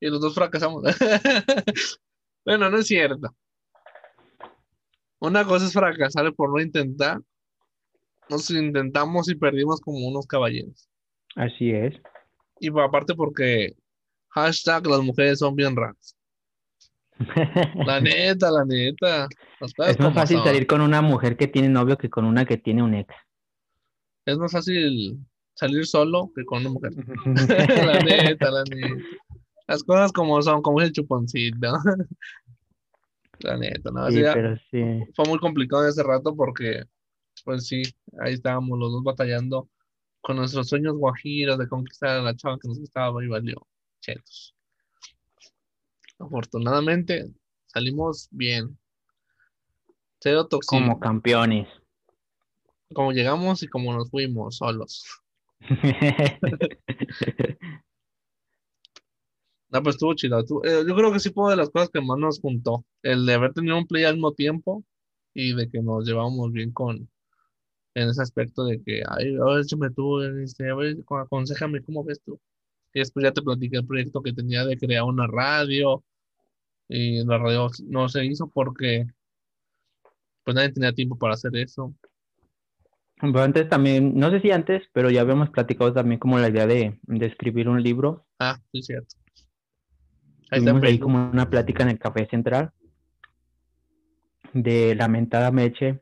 [0.00, 0.84] Y los dos fracasamos.
[2.46, 3.34] Bueno, no es cierto.
[5.18, 7.22] Una cosa es fracasar por no intentar.
[8.28, 10.88] Nos intentamos y perdimos como unos caballeros.
[11.36, 11.94] Así es.
[12.60, 13.74] Y aparte porque
[14.28, 16.16] hashtag las mujeres son bien raras.
[17.86, 19.28] La neta, la neta.
[19.60, 20.46] Es más fácil son.
[20.46, 23.14] salir con una mujer que tiene novio que con una que tiene un ex.
[24.26, 25.18] Es más fácil
[25.54, 26.92] salir solo que con una mujer.
[27.86, 29.04] La neta, la neta.
[29.66, 31.72] Las cosas como son, como es el chuponcito.
[33.40, 34.10] La neta, ¿no?
[34.10, 34.82] Sí, pero sí.
[35.14, 36.84] fue muy complicado ese rato porque,
[37.44, 37.82] pues sí,
[38.20, 39.68] ahí estábamos los dos batallando
[40.20, 43.66] con nuestros sueños guajiros de conquistar a la chava que nos gustaba y valió
[44.00, 44.53] chetos.
[46.18, 47.30] Afortunadamente
[47.66, 48.78] salimos bien.
[50.20, 50.86] Cero toxicidad.
[50.86, 51.68] Como campeones.
[52.94, 55.04] Como llegamos y como nos fuimos solos.
[59.70, 60.38] No, pues estuvo chido.
[60.38, 62.84] estuvo- eh, yo creo que sí fue de las cosas que más nos juntó.
[63.02, 64.84] El de haber tenido un play al mismo tiempo
[65.34, 67.10] y de que nos llevábamos bien con
[67.96, 72.04] en ese aspecto de que, ay, a ver, tú, este, a ver, co- aconsejame, ¿cómo
[72.04, 72.40] ves tú?
[72.94, 76.04] Y después ya te platiqué el proyecto que tenía de crear una radio
[76.88, 79.06] y la radio no se hizo porque
[80.44, 81.92] pues nadie tenía tiempo para hacer eso.
[83.20, 86.66] Pero antes también, no sé si antes, pero ya habíamos platicado también como la idea
[86.66, 88.26] de, de escribir un libro.
[88.38, 89.16] Ah, sí, cierto.
[90.50, 92.72] Ahí está Tuvimos ahí como una plática en el Café Central
[94.52, 96.00] de la mentada Meche.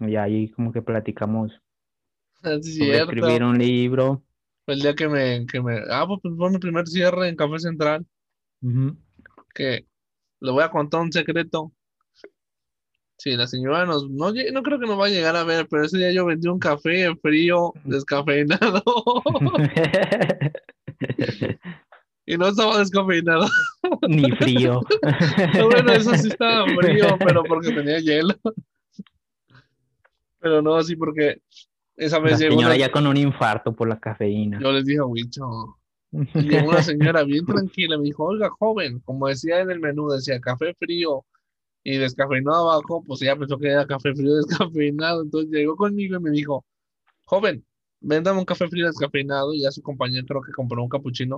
[0.00, 1.52] Y ahí como que platicamos
[2.42, 3.12] Ah, sí, es sobre cierto.
[3.12, 4.22] escribir un libro.
[4.64, 7.58] Fue el día que me, que me, ah, pues fue mi primer cierre en Café
[7.58, 8.06] Central,
[9.54, 9.86] que
[10.40, 11.72] le voy a contar un secreto.
[13.18, 15.84] Sí, la señora nos, no, no creo que nos va a llegar a ver, pero
[15.84, 18.82] ese día yo vendí un café frío, descafeinado,
[22.26, 23.46] y no estaba descafeinado.
[24.08, 24.80] Ni frío.
[25.58, 28.34] No, bueno, eso sí estaba frío, pero porque tenía hielo.
[30.40, 31.40] Pero no, sí, porque
[31.96, 34.58] esa La vez llegó señora una- ya con un infarto por la cafeína.
[34.60, 35.78] yo les dije Wicho,
[36.34, 40.40] llegó una señora bien tranquila, me dijo, oiga, joven, como decía en el menú, decía
[40.40, 41.24] café frío
[41.82, 45.22] y descafeinado abajo, pues ella pensó que era café frío descafeinado.
[45.22, 46.64] Entonces llegó conmigo y me dijo,
[47.26, 47.64] joven,
[48.00, 49.52] véndame un café frío descafeinado.
[49.52, 51.36] Y ya su compañero creo que compró un capuchino.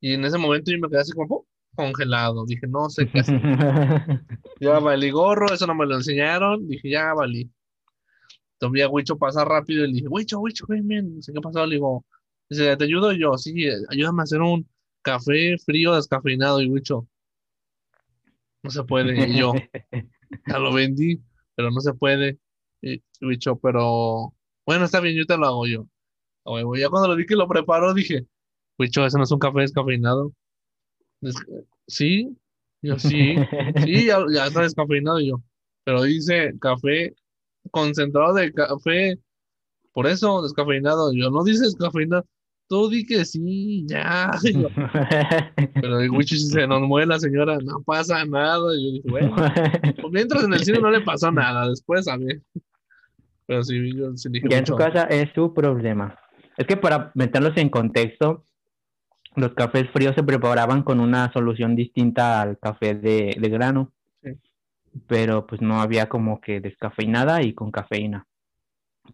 [0.00, 2.44] Y en ese momento yo me quedé así como congelado.
[2.44, 3.40] Dije, no sé qué hacer.
[4.60, 6.66] Ya valí gorro, eso no me lo enseñaron.
[6.68, 7.50] Dije, ya valí.
[8.62, 11.16] Entonces vi a Huicho pasar rápido y le dije, Huicho, Huicho, ven, ven.
[11.16, 11.66] No sé qué pasó.
[11.66, 12.04] Le digo,
[12.48, 13.36] dice, ¿te ayudo yo?
[13.36, 14.68] Sí, ayúdame a hacer un
[15.02, 16.60] café frío descafeinado.
[16.62, 17.08] Y Huicho,
[18.62, 19.28] no se puede.
[19.28, 19.52] Y yo,
[20.46, 21.20] ya lo vendí,
[21.56, 22.38] pero no se puede.
[22.80, 24.32] Y Wicho, pero
[24.64, 25.86] bueno, está bien, yo te lo hago yo.
[26.76, 28.26] Ya cuando lo vi que lo preparó, dije,
[28.78, 30.32] Wicho, eso no es un café descafeinado.
[31.20, 31.34] Des-
[31.88, 32.36] Sí,
[32.80, 33.34] yo sí,
[33.84, 35.42] sí, ya, ya está descafeinado y yo.
[35.84, 37.14] Pero dice café
[37.70, 39.18] concentrado de café,
[39.92, 41.12] por eso descafeinado.
[41.14, 42.24] Yo no dice descafeinado.
[42.68, 44.30] Tú di que sí, ya.
[44.42, 44.68] Yo,
[45.74, 48.74] pero el Wicho si se nos muere la señora, no pasa nada.
[48.74, 49.34] Y yo dije, bueno,
[50.00, 52.40] pues mientras en el cine no le pasó nada, después a ver.
[53.46, 56.18] Pero sí, yo sí dije, Ya en su "Wicho, casa es su problema.
[56.56, 58.44] Es que para meterlos en contexto,
[59.36, 63.92] los cafés fríos se preparaban con una solución distinta al café de, de grano.
[65.06, 68.26] Pero pues no había como que descafeinada y con cafeína.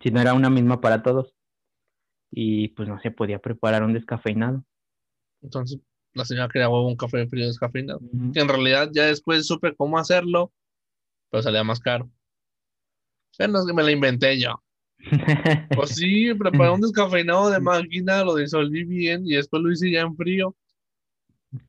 [0.03, 1.35] Sino era una misma para todos.
[2.31, 4.65] Y pues no se podía preparar un descafeinado.
[5.41, 5.81] Entonces
[6.15, 8.01] la señora quería huevo un café frío descafeinado.
[8.33, 10.53] Que en realidad ya después supe cómo hacerlo,
[11.31, 12.11] pero salía más caro.
[13.37, 14.63] Pero no es que me la inventé yo.
[15.77, 20.01] Pues sí, preparé un descafeinado de máquina, lo disolví bien y después lo hice ya
[20.01, 20.57] en frío.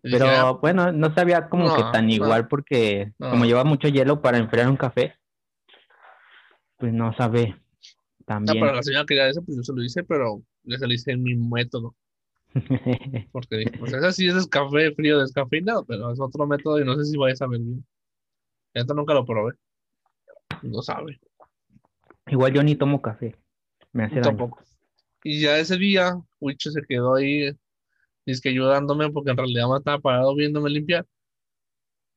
[0.01, 2.13] Pero "Ah, bueno, no sabía como que No, tan no.
[2.13, 3.29] igual porque No.
[3.31, 5.15] como lleva mucho hielo para enfriar un café,
[6.77, 7.55] pues no sabe
[8.25, 10.85] tan no, pero la señora quería eso, pues yo se lo hice, pero yo se
[10.87, 11.95] lo hice en mi método.
[13.31, 17.05] Porque pues ese sí es café frío descafeinado, pero es otro método y no sé
[17.05, 17.85] si vaya a saber bien.
[18.73, 19.53] Esto nunca lo probé.
[20.63, 21.19] No sabe.
[22.27, 23.35] Igual yo ni tomo café.
[23.93, 24.37] Me hace Yo daño.
[24.37, 24.63] tampoco.
[25.23, 27.55] Y ya ese día, Wicho se quedó ahí,
[28.41, 31.05] que ayudándome, porque en realidad me estaba parado viéndome limpiar.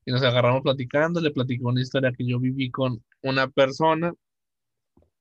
[0.05, 4.13] Y nos agarramos platicando, le platicó una historia que yo viví con una persona,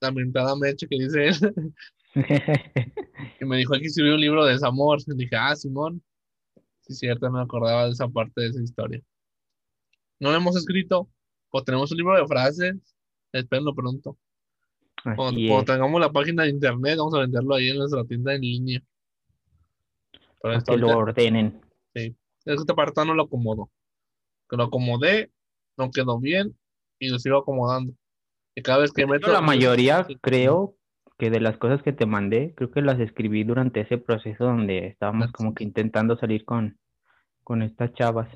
[0.01, 1.73] lamentablemente, que dice él,
[3.39, 4.99] y me dijo, aquí escribí un libro de desamor.
[5.05, 6.03] Y dije, ah, Simón,
[6.81, 9.01] sí, cierto, me acordaba de esa parte de esa historia.
[10.19, 11.09] No lo hemos escrito,
[11.49, 12.75] o tenemos un libro de frases,
[13.31, 14.17] espérenlo pronto.
[15.03, 15.65] Cuando, cuando es.
[15.65, 18.83] tengamos la página de internet, vamos a venderlo ahí en nuestra tienda en línea.
[20.41, 21.61] Pero que lo ordenen.
[21.93, 23.69] este apartado no lo acomodo.
[24.49, 25.31] Que lo acomodé,
[25.77, 26.57] no quedó bien
[26.99, 27.93] y lo sigo acomodando.
[28.55, 29.31] Y cada vez que Yo meto.
[29.31, 30.17] la mayoría Sí.
[30.21, 30.75] creo
[31.17, 34.87] que de las cosas que te mandé, creo que las escribí durante ese proceso donde
[34.87, 35.55] estábamos como sí.
[35.55, 36.79] que intentando salir con,
[37.43, 38.27] con estas chavas.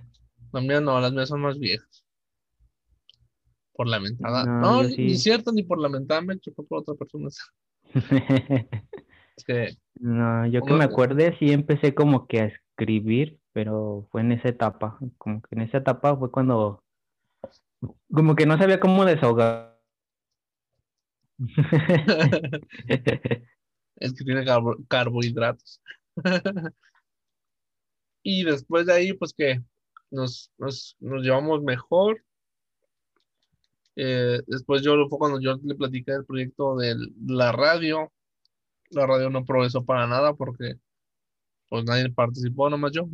[0.54, 2.06] Las mías no, las mías son más viejas.
[3.74, 4.46] Por lamentada.
[4.46, 5.18] No, No, yo ni, ni sí.
[5.18, 7.28] cierto, ni por lamentada me chocó por otra persona.
[9.38, 14.22] Es que No, yo que me acuerde, sí empecé como que a escribir, pero fue
[14.22, 16.84] en esa etapa, como que en esa etapa fue cuando,
[18.12, 19.76] como que no sabía cómo desahogar.
[23.98, 25.82] es que tiene carbo- carbohidratos.
[28.24, 29.62] y después de ahí, pues que
[30.12, 32.24] nos, nos, nos llevamos mejor.
[33.98, 36.96] Eh, después yo fue cuando yo le platiqué del proyecto de
[37.26, 38.12] la radio.
[38.92, 40.76] La radio no progresó para nada porque
[41.70, 43.08] pues nadie participó, nomás yo.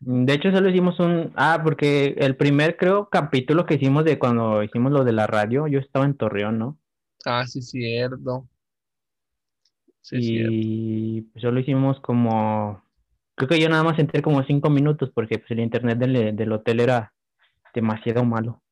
[0.00, 4.62] De hecho, solo hicimos un, ah, porque el primer, creo, capítulo que hicimos de cuando
[4.62, 6.78] hicimos lo de la radio, yo estaba en Torreón, ¿no?
[7.24, 8.48] Ah, sí, cierto.
[10.00, 10.52] Sí, cierto.
[10.54, 12.82] y pues, solo hicimos como,
[13.34, 16.52] creo que yo nada más entré como cinco minutos porque pues, el internet del, del
[16.52, 17.12] hotel era
[17.74, 18.62] demasiado malo.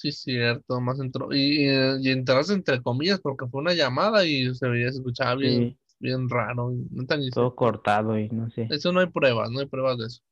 [0.00, 1.30] Sí, cierto, más entró.
[1.30, 1.68] Y, y,
[2.00, 5.78] y entraste entre comillas porque fue una llamada y se veía, se escuchaba bien, Sí,
[5.98, 6.72] bien raro.
[6.90, 8.66] No tan todo cortado y no sé.
[8.70, 10.22] Eso no hay pruebas, no hay pruebas de eso.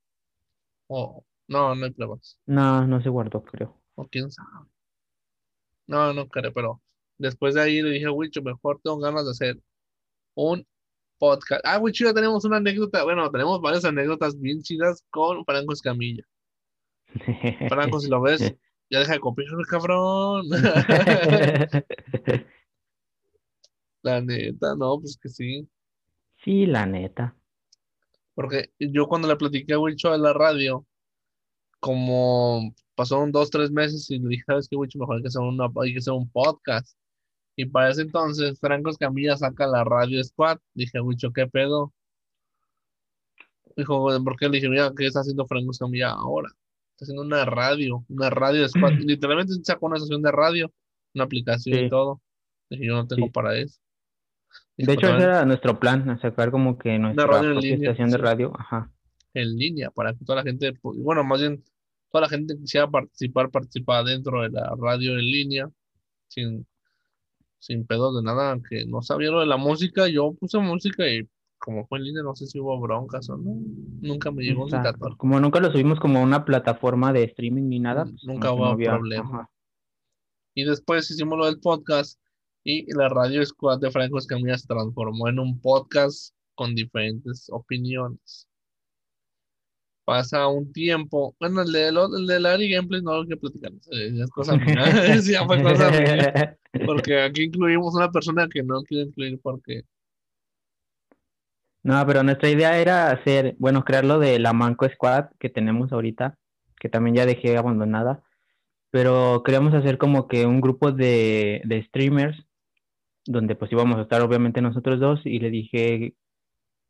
[0.86, 2.38] O no, no hay pruebas.
[2.46, 3.78] No, no se guardó, creo.
[3.94, 4.70] O quién sabe.
[5.86, 6.80] No, no creo, pero
[7.18, 9.60] después de ahí le dije Wicho, mejor tengo ganas de hacer
[10.34, 10.66] un
[11.18, 11.60] podcast.
[11.66, 13.04] Ah, Wicho, ya tenemos una anécdota.
[13.04, 16.24] Bueno, tenemos varias anécdotas bien chidas con Franco Escamilla.
[17.68, 18.54] Franco, si lo ves,
[18.90, 20.46] ya deja de copiarme, cabrón.
[24.02, 25.68] La neta, no, pues que sí.
[26.36, 27.36] Sí, la neta.
[28.34, 30.86] Porque yo cuando le platiqué a Wicho de la radio,
[31.80, 34.98] como pasaron dos, tres meses y le dije, ¿sabes qué, Wicho?
[34.98, 36.96] Mejor hay que hacer, una, hay que hacer un podcast.
[37.56, 40.58] Y para ese entonces, Franco Escamilla saca la radio Squad.
[40.74, 41.92] Dije, Wicho, ¿qué pedo?
[43.76, 44.46] Dijo, ¿por qué?
[44.46, 46.50] Le dije, mira, ¿qué está haciendo Franco Escamilla ahora?
[46.98, 48.66] Está haciendo una radio, una radio.
[48.66, 48.70] Y
[49.06, 50.72] literalmente sacó una estación de radio,
[51.14, 52.20] una aplicación y todo.
[52.68, 53.32] Dije, yo no tengo Sí.
[53.32, 53.78] para eso.
[54.76, 58.10] De hecho, ese "También era nuestro plan, sacar como que nuestra radio en línea, estación
[58.10, 58.52] de radio.
[58.58, 58.90] Ajá.
[59.34, 61.62] en línea para que toda la gente, bueno, más bien
[62.10, 65.70] toda la gente que quisiera participar, participa dentro de la radio en línea,
[66.26, 66.66] sin,
[67.60, 71.28] sin pedos de nada, que no sabía lo de la música, yo puse música y
[71.58, 73.56] como fue en línea, no sé si hubo broncas o no.
[74.00, 75.16] Nunca me llegó un citatorio.
[75.16, 78.04] Como nunca lo subimos como una plataforma de streaming ni nada.
[78.04, 79.24] Pues, nunca hubo había- problema.
[79.28, 79.50] ajá.
[80.54, 82.18] Y después hicimos lo del podcast
[82.64, 88.48] y la radio Squad de Franco Escamilla se transformó en un podcast con diferentes opiniones.
[90.04, 93.72] Pasa un tiempo, bueno, el de, lo- el de Larry Gameplay no lo que platicar,
[93.92, 94.74] eh, es cosa mía,
[95.22, 99.82] ya fue cosa mía, porque aquí incluimos una persona que no quiero incluir porque
[101.82, 105.92] No, pero nuestra idea era hacer, bueno, crear lo de la Manco Squad que tenemos
[105.92, 106.36] ahorita,
[106.80, 108.22] que también ya dejé abandonada,
[108.90, 112.36] pero queríamos hacer como que un grupo de, de streamers,
[113.26, 116.14] donde pues íbamos a estar obviamente nosotros dos, y le dije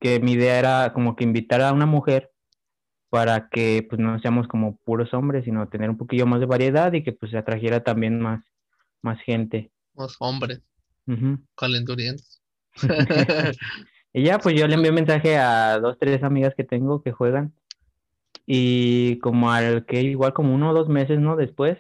[0.01, 2.31] que mi idea era como que invitar a una mujer
[3.11, 6.92] para que pues no seamos como puros hombres, sino tener un poquillo más de variedad
[6.92, 8.44] y que pues se atrajera también más,
[9.03, 9.70] más gente.
[9.94, 10.62] los hombres
[11.57, 12.42] calenturientos.
[14.19, 17.53] Y ya, pues yo le envié mensaje a dos, tres amigas que tengo que juegan.
[18.47, 21.37] Y como al que igual como uno o dos meses, ¿no?
[21.37, 21.79] Después,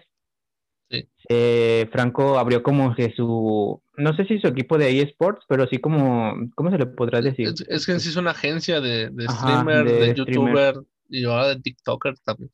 [0.90, 1.08] Sí.
[1.28, 5.78] eh, Franco abrió como que su, no sé si su equipo de eSports, pero sí
[5.78, 7.48] como, ¿cómo se le podrá decir?
[7.48, 10.74] Es, es que en sí es una agencia de, de Ajá, streamer, de de, streamer.
[10.74, 12.50] youtuber y ahora de TikToker también.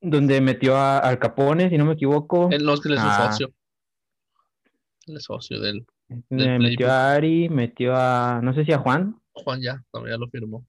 [0.00, 2.48] Donde metió a Al Capone, si no me equivoco.
[2.52, 3.30] Él no es que él es un Ah.
[3.32, 3.52] socio.
[5.06, 8.78] Él es socio del Eh, del metió a Ari, metió a, no sé si a
[8.78, 9.20] Juan.
[9.32, 10.66] Juan ya, también ya lo firmó.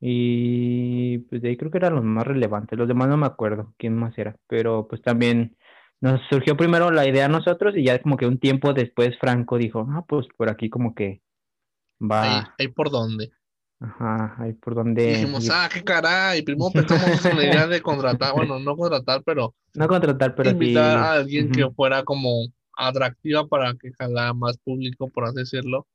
[0.00, 2.78] Y pues de ahí creo que eran los más relevantes.
[2.78, 4.36] Los demás no me acuerdo quién más era.
[4.46, 5.56] Pero pues también
[6.00, 9.56] nos surgió primero la idea a nosotros y ya como que un tiempo después Franco
[9.58, 11.22] dijo, ah, pues por aquí como que
[12.00, 13.30] va, ahí por donde.
[13.80, 15.06] ajá, ahí por Y donde...
[15.06, 15.52] dijimos, ir".
[15.54, 16.42] ah, qué caray.
[16.42, 20.54] Primero pensamos en la idea de contratar, bueno, no contratar, pero No contratar, pero sí...
[20.54, 25.86] invitar a alguien que fuera como atractiva para que jalara más público, por así decirlo.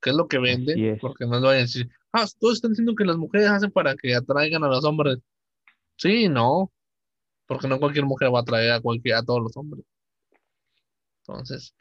[0.00, 1.00] Que es lo que Así vende, es.
[1.00, 3.94] porque no lo vayan a decir, ah, todos están diciendo que las mujeres hacen para
[3.94, 5.18] que atraigan a los hombres.
[5.96, 6.70] Sí, no,
[7.46, 9.84] porque no cualquier mujer va a atraer a cualquier, a todos los hombres.
[11.26, 11.74] Entonces,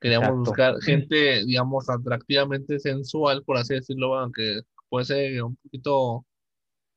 [0.00, 0.50] queríamos Exacto.
[0.50, 6.26] buscar gente, digamos, atractivamente sensual, por así decirlo, aunque puede ser un poquito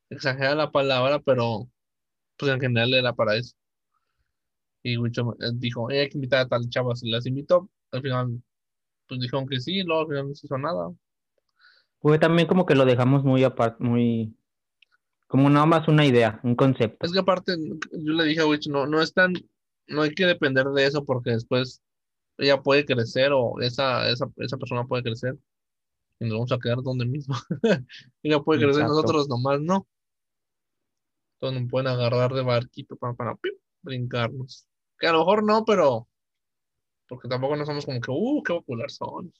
[0.09, 1.69] exagerada la palabra, pero
[2.37, 3.55] pues en general era para eso.
[4.87, 7.69] Y Wicho eh, dijo, "Eh, hay que invitar a tal chava, se las invitó.
[7.91, 8.41] Al final,
[9.05, 10.93] pues dijeron que sí, luego al final no se hizo nada.
[11.99, 14.33] Fue también como que lo dejamos muy aparte, muy...
[15.27, 17.05] Como nada más una idea, un concepto.
[17.05, 19.33] Es que aparte, yo le dije a Witch, no, no es tan,
[19.87, 21.81] no hay que depender de eso porque después
[22.37, 25.37] ella puede crecer o esa, esa, esa persona puede crecer
[26.21, 27.35] y nos vamos a quedar donde mismo.
[28.23, 29.01] ella puede crecer, Exacto.
[29.01, 29.85] nosotros nomás no.
[31.33, 33.37] Entonces nos pueden agarrar de barquito para, para
[33.81, 34.65] brincarnos.
[34.99, 36.07] Que a lo mejor no, pero
[37.07, 39.33] porque tampoco no somos como que, uh, qué popular son.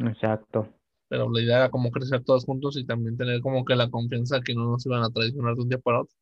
[0.00, 0.72] Exacto.
[1.08, 4.40] Pero la idea era como crecer todos juntos y también tener como que la confianza
[4.40, 6.16] que no nos iban a traicionar de un día para otro.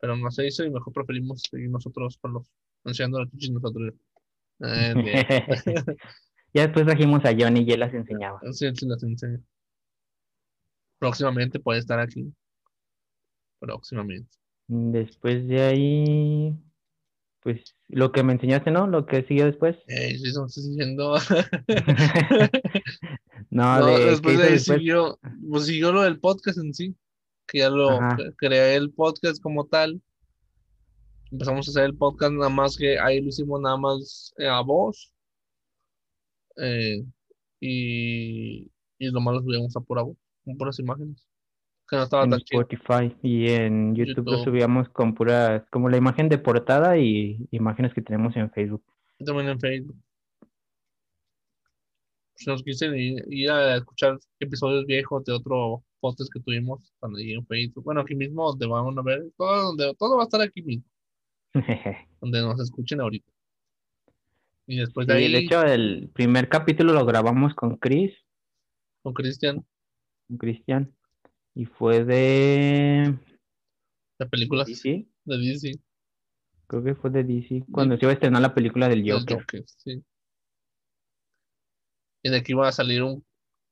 [0.00, 2.50] Pero no se hizo y mejor preferimos seguir nosotros con los
[2.84, 3.94] enseñando las chichis nosotros.
[4.60, 4.94] Eh,
[6.54, 8.40] ya después trajimos a Johnny y él las enseñaba.
[8.52, 9.42] Sí, sí las enseño.
[10.98, 12.32] Próximamente puede estar aquí.
[13.58, 14.36] Próximamente.
[14.68, 16.56] Después de ahí,
[17.42, 18.86] pues lo que me enseñaste, ¿no?
[18.86, 19.76] Lo que siguió después.
[19.88, 21.16] Eh, sí, estamos diciendo.
[23.50, 24.78] no, No, de ¿qué después de después?
[24.78, 25.18] siguió,
[25.50, 26.96] pues siguió lo del podcast en sí,
[27.46, 30.00] que ya lo cre- creé el podcast como tal.
[31.30, 34.60] Empezamos a hacer el podcast nada más que ahí lo hicimos nada más eh, a
[34.60, 35.12] voz.
[36.56, 37.02] eh,
[37.60, 41.26] y, y lo más lo subíamos a pura voz, con puras imágenes.
[41.92, 42.62] Que no estaba en tan chido.
[42.62, 47.92] Spotify y en YouTube, lo subíamos con puras, como la imagen de portada y imágenes
[47.92, 48.82] que tenemos en Facebook.
[49.22, 49.96] También en Facebook.
[52.34, 57.14] Si nos quisen ir, ir a escuchar episodios viejos de otro podcast que tuvimos, están
[57.14, 57.84] ahí en Facebook.
[57.84, 60.88] Bueno, aquí mismo donde van a ver, todo, donde, todo va a estar aquí mismo,
[62.22, 63.30] donde nos escuchen ahorita.
[64.66, 68.14] Y después de Sí, ahí, de hecho, el primer capítulo lo grabamos con Chris,
[69.02, 69.62] con Cristian,
[70.26, 70.90] con Cristian,
[71.54, 73.18] y fue de
[74.18, 75.80] de películas DC, de DC,
[76.66, 79.40] creo que fue de DC, cuando se iba a estrenar la película del Joker.
[79.40, 80.02] Joker, sí.
[82.24, 83.24] Y de aquí iba a salir un,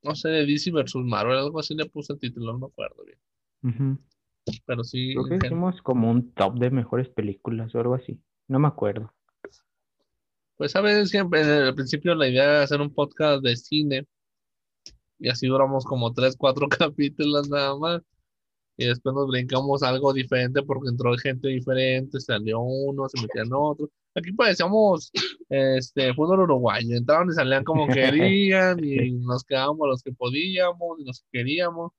[0.02, 3.04] no sé, de DC versus Marvel, algo así le puse el título, no me acuerdo
[3.04, 3.98] bien.
[4.66, 8.20] Pero sí, Creo que en hicimos como un top de mejores películas o algo así.
[8.48, 9.14] No me acuerdo.
[10.56, 14.06] Pues sabes, siempre en el principio la idea era hacer un podcast de cine
[15.20, 18.02] y así duramos como tres, cuatro capítulos nada más
[18.76, 23.90] y después nos brincamos algo diferente porque entró gente diferente, salió uno, se metían otros
[24.14, 25.10] aquí parecíamos
[25.48, 26.96] este, fútbol uruguayo.
[26.96, 31.92] Entraban y salían como querían y nos quedábamos los que podíamos y los que queríamos.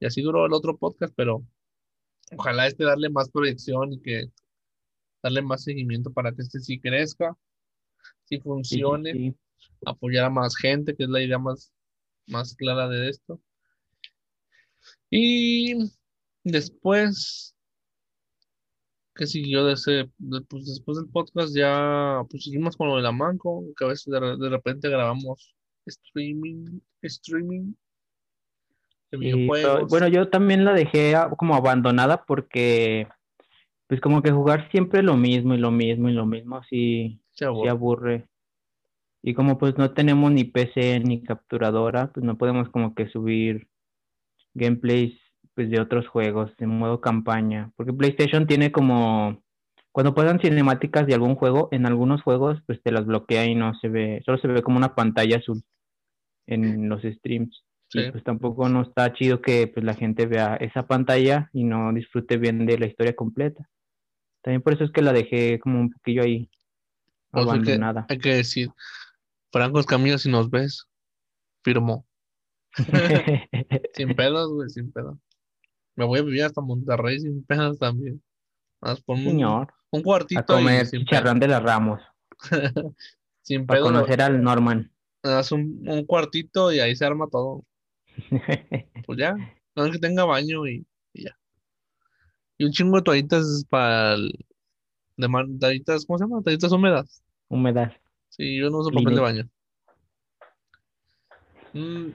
[0.00, 1.44] Y así duró el otro podcast, pero
[2.36, 4.30] ojalá este darle más proyección y que
[5.22, 7.36] darle más seguimiento para que este sí crezca,
[8.24, 9.34] sí funcione,
[9.84, 11.70] apoyar a más gente, que es la idea más,
[12.30, 13.40] más clara de esto.
[15.10, 15.74] Y
[16.44, 17.54] después,
[19.14, 20.10] ¿qué siguió de ese?
[20.48, 24.06] pues después del podcast ya pues seguimos con lo de la Manco, que a veces
[24.06, 25.54] de, repente grabamos
[25.86, 27.74] streaming, streaming
[29.88, 33.08] bueno, yo también la dejé como abandonada porque
[33.88, 37.44] pues como que jugar siempre lo mismo y lo mismo y lo mismo así se
[37.44, 38.28] aburre.
[39.22, 43.68] Y como pues no tenemos ni PC ni capturadora, pues no podemos como que subir
[44.54, 45.18] gameplays
[45.54, 49.42] pues de otros juegos en modo campaña, porque PlayStation tiene como
[49.92, 53.74] cuando pasan cinemáticas de algún juego, en algunos juegos pues te las bloquea y no
[53.80, 55.62] se ve, solo se ve como una pantalla azul
[56.46, 57.64] en los streams.
[57.92, 62.36] pues tampoco no está chido que pues la gente vea esa pantalla y no disfrute
[62.36, 63.68] bien de la historia completa.
[64.42, 66.48] También por eso es que la dejé como un poquillo ahí
[67.32, 68.06] abandonada.
[68.08, 68.70] hay que decir,
[69.50, 70.86] Franco Escamilla, si nos ves,
[71.62, 72.06] firmó.
[73.94, 75.18] sin pedos, güey, sin pedos.
[75.96, 78.22] Me voy a vivir hasta Monterrey sin pedos también.
[78.80, 79.72] Más por Señor.
[79.90, 80.40] Un, cuartito.
[80.40, 82.00] A comer chicharrón de las Ramos.
[83.42, 83.82] sin pedos.
[83.82, 84.90] Para conocer al Norman.
[85.22, 87.64] Haz un, un, cuartito y ahí se arma todo.
[89.06, 89.34] pues ya.
[89.74, 91.36] No es que tenga baño y, ya.
[92.56, 94.32] Y un chingo de toallitas para el,
[95.16, 95.28] de
[95.58, 96.42] toallitas, ¿cómo se llama?
[96.42, 97.22] Toallitas húmedas.
[97.48, 97.92] Húmedas.
[98.40, 99.50] Sí, yo no uso papel de baño.
[101.74, 102.12] Mm,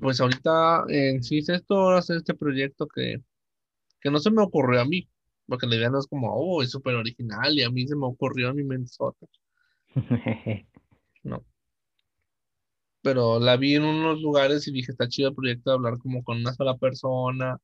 [0.00, 3.22] pues ahorita en sí es esto, hacer este proyecto que,
[4.00, 5.08] que no se me ocurrió a mí,
[5.46, 8.06] porque la idea no es como, oh, es súper original y a mí se me
[8.06, 8.90] ocurrió en mi mente
[11.22, 11.44] No.
[13.02, 16.24] Pero la vi en unos lugares y dije, está chido el proyecto de hablar como
[16.24, 17.60] con una sola persona,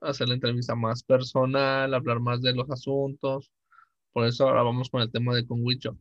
[0.00, 3.50] hacer la entrevista más personal, hablar más de los asuntos.
[4.12, 5.98] Por eso ahora vamos con el tema de con Wicho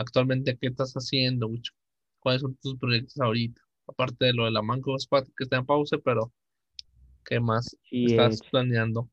[0.00, 1.72] actualmente qué estás haciendo, Wicho?
[2.18, 3.60] ¿Cuáles son tus proyectos ahorita?
[3.86, 6.32] Aparte de lo de la Manco Squad que está en pausa, pero
[7.24, 9.08] ¿qué más estás planeando?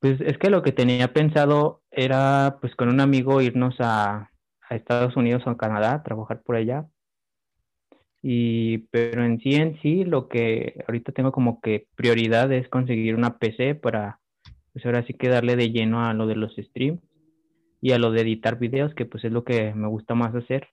[0.00, 4.30] Pues es que lo que tenía pensado era pues con un amigo irnos a,
[4.68, 6.86] a Estados Unidos o a Canadá, trabajar por allá.
[8.20, 13.14] Y pero en sí en sí lo que ahorita tengo como que prioridad es conseguir
[13.14, 14.20] una PC para
[14.72, 17.00] pues ahora sí que darle de lleno a lo de los streams
[17.84, 20.68] y a lo de editar videos, que pues es lo que me gusta más hacer.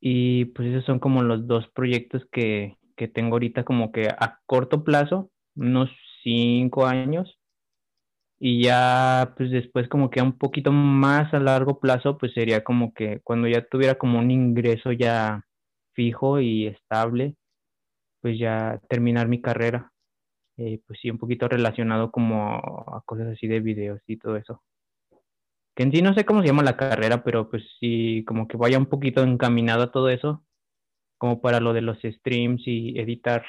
[0.00, 4.38] Y pues esos son como los dos proyectos que, que tengo ahorita como que a
[4.46, 5.90] corto plazo, unos
[6.22, 7.40] cinco años.
[8.38, 12.94] Y ya pues después como que un poquito más a largo plazo, pues sería como
[12.94, 15.44] que cuando ya tuviera como un ingreso ya
[15.92, 17.34] fijo y estable,
[18.22, 19.92] pues ya terminar mi carrera.
[20.58, 22.56] Eh, pues sí, un poquito relacionado como
[22.94, 24.62] a cosas así de videos y todo eso
[25.78, 28.56] que en sí no sé cómo se llama la carrera, pero pues sí, como que
[28.56, 30.44] vaya un poquito encaminado a todo eso,
[31.18, 33.46] como para lo de los streams y editar.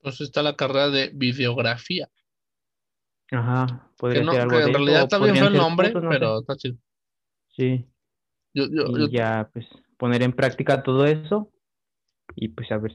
[0.00, 2.08] Pues está la carrera de videografía.
[3.32, 6.76] Ajá, podría ser algo que en realidad está bien el nombre, pero está chido.
[7.56, 7.84] Sí.
[8.54, 9.66] y ya, pues,
[9.96, 11.50] poner en práctica todo eso
[12.36, 12.94] y pues a ver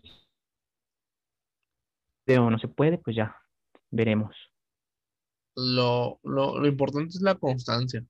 [2.26, 3.36] si o no se puede, pues ya
[3.92, 4.34] veremos
[5.58, 8.06] lo, lo, lo, importante es la constancia.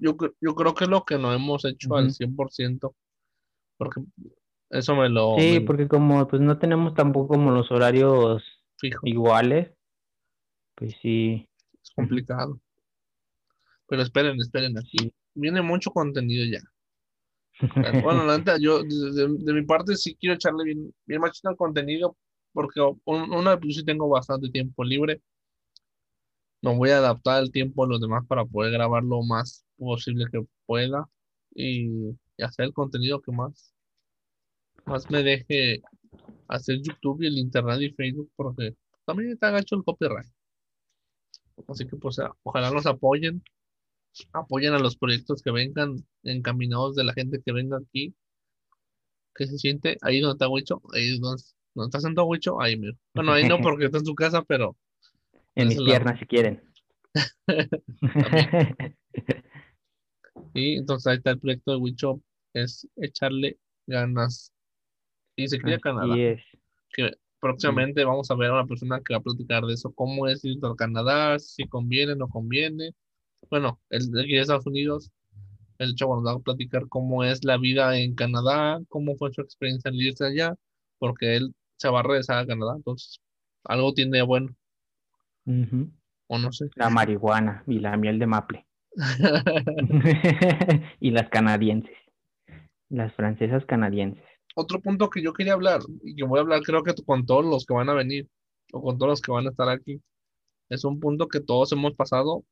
[0.00, 2.94] yo, yo creo que es lo que no hemos hecho al 100%,
[3.76, 4.02] porque
[4.70, 5.34] eso me lo...
[5.36, 8.44] Sí, porque como pues no tenemos tampoco como los horarios
[9.02, 9.72] iguales,
[10.76, 11.48] pues sí.
[11.82, 12.60] Es complicado.
[13.88, 16.60] Pero esperen, esperen, aquí viene mucho contenido ya.
[18.04, 22.16] Bueno, la neta, yo de, mi parte sí quiero echarle bien, bien machito al contenido,
[22.52, 25.20] porque una, pues sí tengo bastante tiempo libre
[26.62, 30.26] no voy a adaptar el tiempo a los demás para poder grabar lo más posible
[30.30, 31.08] que pueda
[31.54, 33.72] y, hacer el contenido que más,
[34.84, 35.80] más me deje
[36.48, 38.76] hacer YouTube y el Internet y Facebook porque
[39.06, 40.26] también está gacho el copyright.
[41.68, 43.42] Así que pues ojalá nos apoyen,
[44.32, 48.14] apoyen a los proyectos que vengan encaminados de la gente que venga aquí,
[49.34, 51.42] que se siente ahí donde está Huicho, ahí donde,
[51.74, 52.98] donde está sentado Huicho, ahí mismo.
[53.14, 54.76] Bueno, ahí no porque está en su casa, pero
[55.56, 56.62] en mis piernas, si quieren.
[60.54, 62.20] y entonces ahí está el proyecto de Wicho,
[62.52, 64.52] es echarle ganas.
[65.34, 66.14] Y se cría Canadá.
[66.94, 70.28] Que próximamente vamos a ver a una persona que va a platicar de eso, cómo
[70.28, 72.92] es ir a Canadá, si conviene no conviene.
[73.50, 75.10] Bueno, el de aquí de Estados Unidos,
[75.78, 79.40] el chavo nos va a platicar cómo es la vida en Canadá, cómo fue su
[79.42, 80.54] experiencia al irse allá,
[80.98, 83.20] porque él se va a regresar a Canadá, entonces
[83.64, 84.22] algo tiene de
[86.28, 86.66] o no sé.
[86.74, 88.66] La marihuana y la miel de maple.
[91.00, 91.96] y las canadienses.
[92.88, 94.24] Las francesas canadienses.
[94.54, 97.44] Otro punto que yo quería hablar, y que voy a hablar creo que con todos
[97.44, 98.28] los que van a venir,
[98.72, 100.00] o con todos los que van a estar aquí,
[100.70, 102.44] es un punto que todos hemos pasado,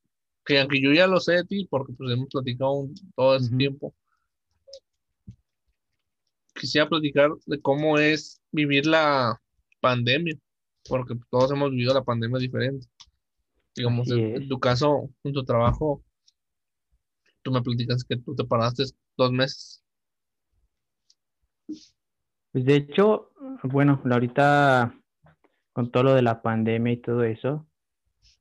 [0.44, 3.56] que aunque yo ya lo sé de ti, porque pues hemos platicado un- todo ese
[3.56, 3.94] tiempo,
[6.54, 9.40] quisiera platicar de cómo es vivir la
[9.80, 10.34] pandemia,
[10.88, 12.86] porque todos hemos vivido la pandemia diferente.
[13.74, 16.02] Digamos, en, tu caso, en tu trabajo,
[17.42, 18.84] tú me platicas que tú te paraste
[19.16, 19.82] dos meses.
[21.66, 23.32] Pues de hecho,
[23.64, 24.94] bueno, ahorita
[25.72, 27.66] con todo lo de la pandemia y todo eso,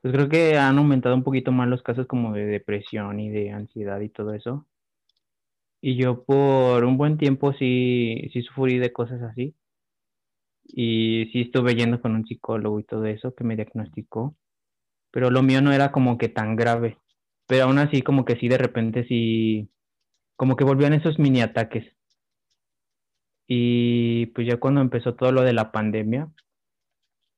[0.01, 3.51] pues creo que han aumentado un poquito más los casos como de depresión y de
[3.51, 4.67] ansiedad y todo eso.
[5.81, 9.55] Y yo por un buen tiempo sí, sí sufrí de cosas así.
[10.65, 14.35] Y sí estuve yendo con un psicólogo y todo eso que me diagnosticó.
[15.11, 16.97] Pero lo mío no era como que tan grave.
[17.47, 19.69] Pero aún así como que sí de repente sí,
[20.35, 21.85] como que volvían esos mini ataques.
[23.47, 26.29] Y pues ya cuando empezó todo lo de la pandemia,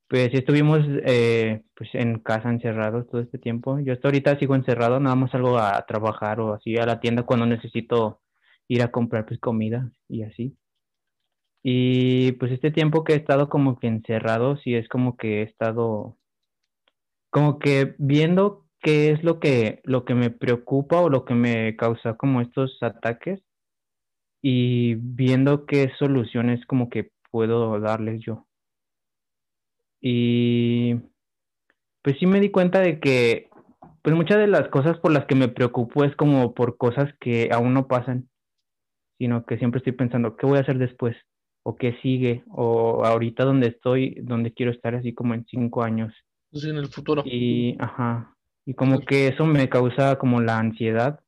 [0.07, 3.79] pues sí estuvimos eh, pues en casa encerrados todo este tiempo.
[3.79, 7.23] Yo hasta ahorita sigo encerrado, nada más salgo a trabajar o así a la tienda
[7.23, 8.21] cuando necesito
[8.67, 10.55] ir a comprar pues comida y así.
[11.67, 15.41] Y pues este tiempo que he estado como que encerrado, sí es como que he
[15.41, 16.15] estado
[17.31, 21.75] como que viendo qué es lo que lo que me preocupa o lo que me
[21.75, 23.41] causa como estos ataques
[24.43, 28.45] y viendo qué soluciones como que puedo darles yo.
[30.01, 30.97] Y
[32.03, 33.49] pues sí me di cuenta de que
[34.03, 37.49] pues muchas de las cosas por las que me preocupo es como por cosas que
[37.51, 38.29] aún no pasan,
[39.17, 41.17] sino que siempre estoy pensando, ¿qué voy a hacer después?
[41.67, 42.43] ¿O qué sigue?
[42.51, 46.13] ¿O ahorita donde estoy, donde quiero estar así como en cinco años?
[46.53, 47.23] Sí, en el futuro.
[47.25, 48.35] Y, ajá,
[48.67, 51.21] y como que eso me causa como la ansiedad.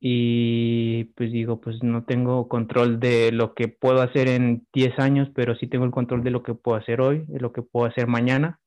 [0.00, 5.28] Y pues digo, pues no tengo control de lo que puedo hacer en 10 años,
[5.34, 7.84] pero sí tengo el control de lo que puedo hacer hoy, de lo que puedo
[7.84, 8.58] hacer mañana.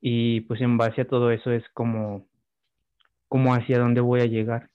[0.00, 2.26] Y pues en base a todo eso es como,
[3.28, 4.70] como hacia dónde voy a llegar.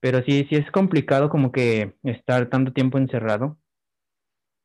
[0.00, 3.58] Pero sí, sí es complicado como que estar tanto tiempo encerrado.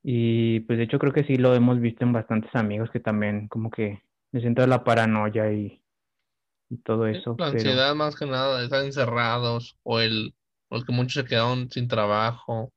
[0.04, 3.48] Y pues de hecho creo que sí lo hemos visto en bastantes amigos que también
[3.48, 5.82] como que les entra la paranoia y,
[6.70, 7.36] y todo eso.
[7.38, 10.36] La pero- ansiedad más que nada de estar encerrados o el,
[10.70, 12.74] o el que muchos se quedaron sin trabajo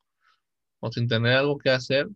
[0.80, 2.08] o sin tener algo que hacer,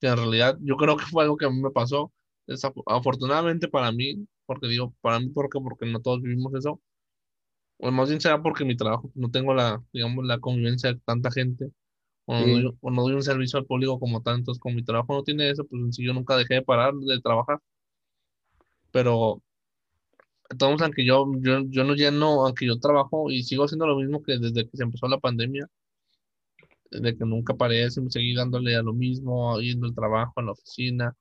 [0.00, 2.12] que en realidad yo creo que fue algo que a mí me pasó.
[2.46, 5.60] Desaf- afortunadamente para mí, porque digo, para mí, ¿por qué?
[5.60, 6.80] Porque no todos vivimos eso.
[7.78, 11.30] O más bien será porque mi trabajo no tengo la, digamos, la convivencia de tanta
[11.30, 11.70] gente.
[12.26, 12.52] O no, Sí.
[12.62, 15.50] doy, o no doy un servicio al público como tantos, con mi trabajo no tiene
[15.50, 17.60] eso, pues en sí yo nunca dejé de parar de trabajar.
[18.90, 19.42] Pero
[20.50, 24.22] entonces, aunque yo, yo, yo no lleno, aunque yo trabajo y sigo haciendo lo mismo
[24.22, 25.68] que desde que se empezó la pandemia,
[26.90, 30.52] de que nunca paré, siempre seguí dándole a lo mismo, yendo al trabajo, a la
[30.52, 31.16] oficina.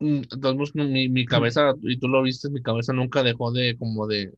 [0.00, 4.06] Mm, Entonces, mi, mi cabeza, y tú lo viste, mi cabeza nunca dejó de, como
[4.06, 4.32] de,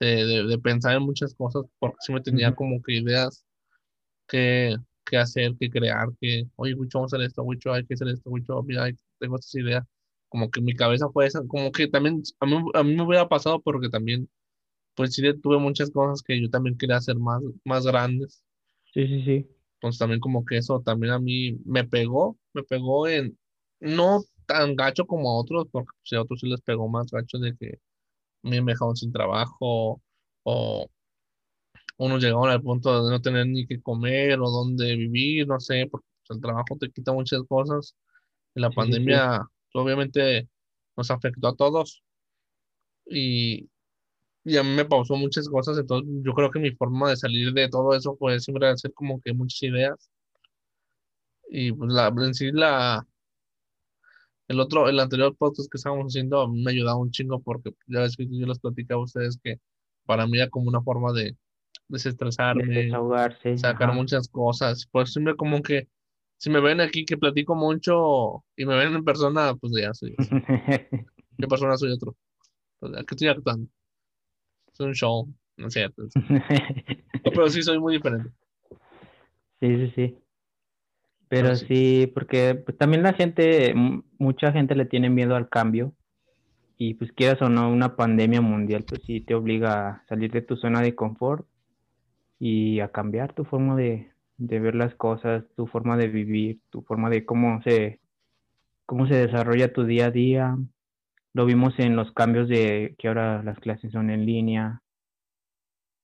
[0.00, 3.44] de, de, de pensar en muchas cosas, porque sí me tenía como que ideas
[4.28, 7.94] que, que hacer, que crear, que, oye, Wicho, vamos a hacer esto, Wicho, hay que
[7.94, 8.86] hacer esto, Wicho, mira,
[9.18, 9.84] tengo estas ideas.
[10.28, 13.28] Como que mi cabeza fue esa, como que también a mí, a mí me hubiera
[13.28, 14.28] pasado porque también,
[14.94, 18.42] pues sí, tuve muchas cosas que yo también quería hacer más, más grandes.
[18.92, 19.48] Sí, sí, sí.
[19.74, 23.38] Entonces también como que eso también a mí me pegó, me pegó en,
[23.80, 27.38] no tan gacho como a otros, porque pues, a otros sí les pegó más gacho
[27.38, 27.78] de que
[28.44, 30.02] me dejaron sin trabajo
[30.44, 30.86] o
[31.98, 35.86] unos llegaron al punto de no tener ni qué comer o dónde vivir, no sé,
[35.90, 37.94] porque pues, el trabajo te quita muchas cosas.
[38.54, 39.10] Y la Sí, sí, sí.
[39.10, 39.42] pandemia
[39.74, 40.48] obviamente
[40.96, 42.02] nos afectó a todos
[43.06, 43.68] y,
[44.44, 47.52] y a mí me pausó muchas cosas, entonces yo creo que mi forma de salir
[47.52, 50.10] de todo eso fue siempre hacer como que muchas ideas.
[51.48, 53.06] Y pues la, en sí la,
[54.48, 58.16] el otro, el anterior podcast que estábamos haciendo me ayudaba un chingo porque ya ves
[58.16, 59.58] que yo les platicaba a ustedes que
[60.04, 61.36] para mí era como una forma de De
[61.88, 62.90] desestresarme,
[63.56, 63.92] sacar ajá.
[63.92, 64.86] muchas cosas.
[64.90, 65.88] Pues siempre como que
[66.38, 70.14] si me ven aquí que platico mucho y me ven en persona, pues ya soy,
[70.16, 72.16] ¿qué persona soy otro?
[72.80, 73.68] Pues, ¿a ¿qué estoy actuando?
[74.72, 76.02] Es un show, no es cierto.
[76.02, 76.10] No,
[77.32, 78.30] pero sí soy muy diferente.
[79.60, 80.18] Sí, sí, sí.
[81.34, 81.66] Pero sí.
[81.66, 83.74] sí, porque pues, también la gente,
[84.18, 85.92] mucha gente le tiene miedo al cambio
[86.78, 90.42] y pues quieras o no, una pandemia mundial, pues sí te obliga a salir de
[90.42, 91.44] tu zona de confort
[92.38, 96.82] y a cambiar tu forma de, de ver las cosas, tu forma de vivir, tu
[96.82, 97.98] forma de cómo se,
[98.86, 100.56] cómo se desarrolla tu día a día.
[101.32, 104.82] Lo vimos en los cambios de que ahora las clases son en línea.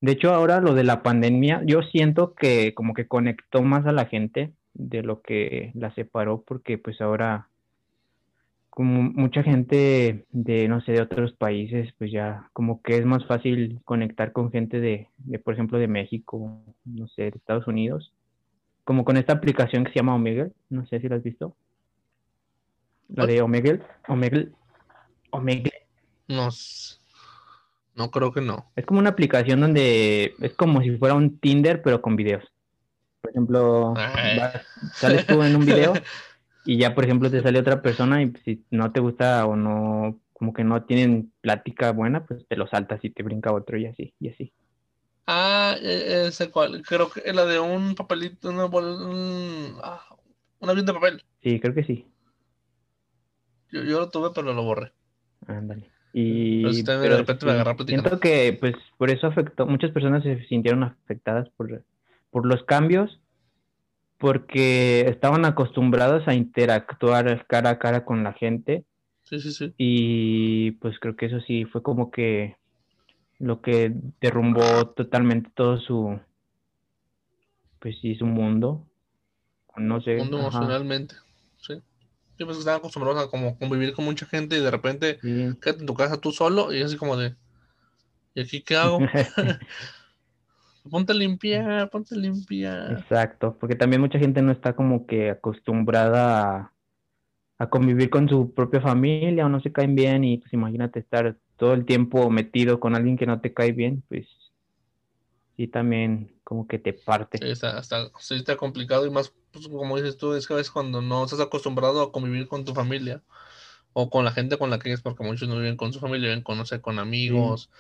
[0.01, 3.93] De hecho, ahora lo de la pandemia, yo siento que como que conectó más a
[3.93, 7.49] la gente de lo que la separó, porque pues ahora
[8.71, 13.27] como mucha gente de, no sé, de otros países, pues ya como que es más
[13.27, 18.13] fácil conectar con gente de, de, por ejemplo, de México, no sé, de Estados Unidos,
[18.85, 21.57] como con esta aplicación que se llama Omegle, no sé si la has visto.
[23.09, 24.53] La de Omegle, Omegle,
[25.31, 25.73] Omegle.
[26.29, 26.49] No,
[27.97, 28.71] no creo que no.
[28.77, 32.45] Es como una aplicación donde es como si fuera un Tinder, pero con videos.
[33.21, 35.93] Por ejemplo, vas, sales tú en un video
[36.65, 40.19] y ya, por ejemplo, te sale otra persona y si no te gusta o no,
[40.33, 43.87] como que no tienen plática buena, pues te lo saltas y te brinca otro y
[43.87, 44.53] así, y así.
[45.27, 50.03] Ah, e, ese cual, creo que la de un papelito, una, un, ah,
[50.59, 51.25] un avión de papel.
[51.43, 52.07] Sí, creo que sí.
[53.71, 54.93] Yo, yo lo tuve, pero lo borré.
[55.47, 55.91] Ándale.
[56.13, 59.93] Y pero, si pero de repente me agarra siento que pues por eso afectó, muchas
[59.93, 61.85] personas se sintieron afectadas por,
[62.31, 63.21] por los cambios
[64.19, 68.85] porque estaban acostumbrados a interactuar cara a cara con la gente.
[69.23, 69.75] Sí, sí, sí.
[69.79, 72.57] Y pues creo que eso sí fue como que
[73.39, 76.21] lo que derrumbó totalmente todo su,
[77.79, 78.87] pues sí, su mundo.
[79.77, 80.17] No sé.
[80.17, 81.15] Mundo emocionalmente,
[81.57, 81.81] sí.
[82.39, 85.59] Yo pues estaban acostumbrados a como convivir con mucha gente y de repente Sí.
[85.63, 87.35] quédate en tu casa tú solo y así como de,
[88.35, 88.99] ¿y aquí qué hago?
[90.89, 92.93] ponte a limpiar, ponte a limpiar.
[92.93, 96.73] Exacto, porque también mucha gente no está como que acostumbrada a,
[97.59, 101.37] a convivir con su propia familia o no se caen bien y pues imagínate estar
[101.57, 104.27] todo el tiempo metido con alguien que no te cae bien, pues
[105.57, 107.39] sí también como que te parte.
[107.39, 110.57] Sí, está, está, sí, está complicado y más, pues, como dices tú, es que a
[110.57, 113.23] veces cuando no estás acostumbrado a convivir con tu familia
[113.93, 116.29] o con la gente con la que es, porque muchos no viven con su familia,
[116.29, 117.71] viven con, no sé, con amigos,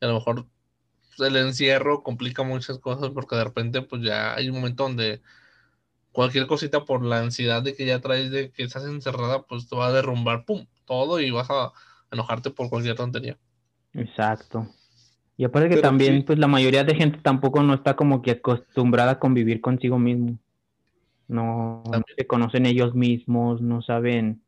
[0.00, 0.46] y a lo mejor
[1.16, 5.20] pues, el encierro complica muchas cosas porque de repente pues ya hay un momento donde
[6.12, 9.76] cualquier cosita por la ansiedad de que ya traes de que estás encerrada, pues te
[9.76, 11.72] va a derrumbar, pum, todo y vas a
[12.12, 13.36] enojarte por cualquier tontería.
[13.92, 14.68] Exacto.
[15.36, 16.22] Y aparte que Pero también, sí.
[16.22, 20.38] pues la mayoría de gente tampoco no está como que acostumbrada a convivir consigo mismo.
[21.26, 21.82] No,
[22.16, 24.42] se conocen ellos mismos, no saben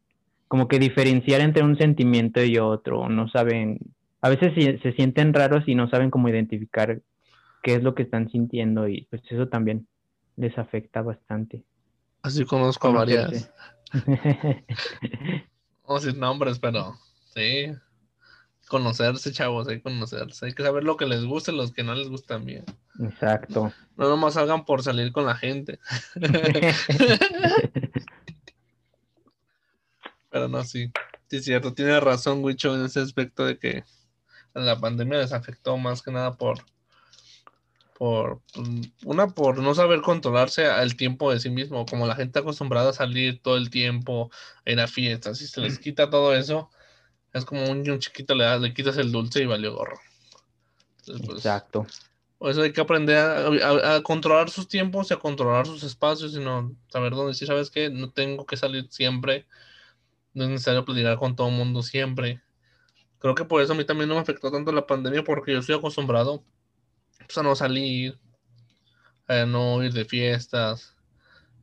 [0.48, 3.80] como que diferenciar entre un sentimiento y otro, no saben,
[4.26, 7.00] a veces se, se sienten raros y no saben cómo identificar
[7.62, 9.86] qué es lo que están sintiendo y pues eso también
[10.36, 11.62] les afecta bastante.
[12.22, 13.52] Así conozco a varias,
[15.88, 16.96] no sin nombres, pero
[17.34, 17.72] sí,
[18.66, 21.84] conocerse, chavos, hay que conocerse, hay que saber lo que les gusta y los que
[21.84, 22.64] no les gustan bien.
[23.00, 23.72] Exacto.
[23.96, 25.78] No nomás salgan por salir con la gente.
[30.30, 30.90] Pero no, sí.
[31.28, 31.72] Sí, es cierto.
[31.72, 33.84] Tiene razón, Wicho, en ese aspecto de que
[34.64, 36.64] la pandemia les afectó más que nada por.
[37.98, 41.86] Por mm, una, por no saber controlarse al tiempo de sí mismo.
[41.86, 44.30] Como la gente acostumbrada a salir todo el tiempo,
[44.66, 46.70] a ir a fiestas, si se les quita todo eso,
[47.32, 49.98] es como un niño chiquito le, das- le quitas el dulce y valió gorro.
[50.98, 51.86] Entonces, pues, Exacto.
[52.38, 55.82] por eso hay que aprender a, a- a controlar sus tiempos y a controlar sus
[55.82, 59.46] espacios, sino saber dónde sí, sabes que no tengo que salir siempre,
[60.34, 62.42] no es necesario platicar con todo el mundo siempre.
[63.18, 65.58] Creo que por eso a mí también no me afectó tanto la pandemia, porque yo
[65.60, 66.42] estoy acostumbrado
[67.18, 68.18] pues, a no salir,
[69.26, 70.94] a no ir de fiestas,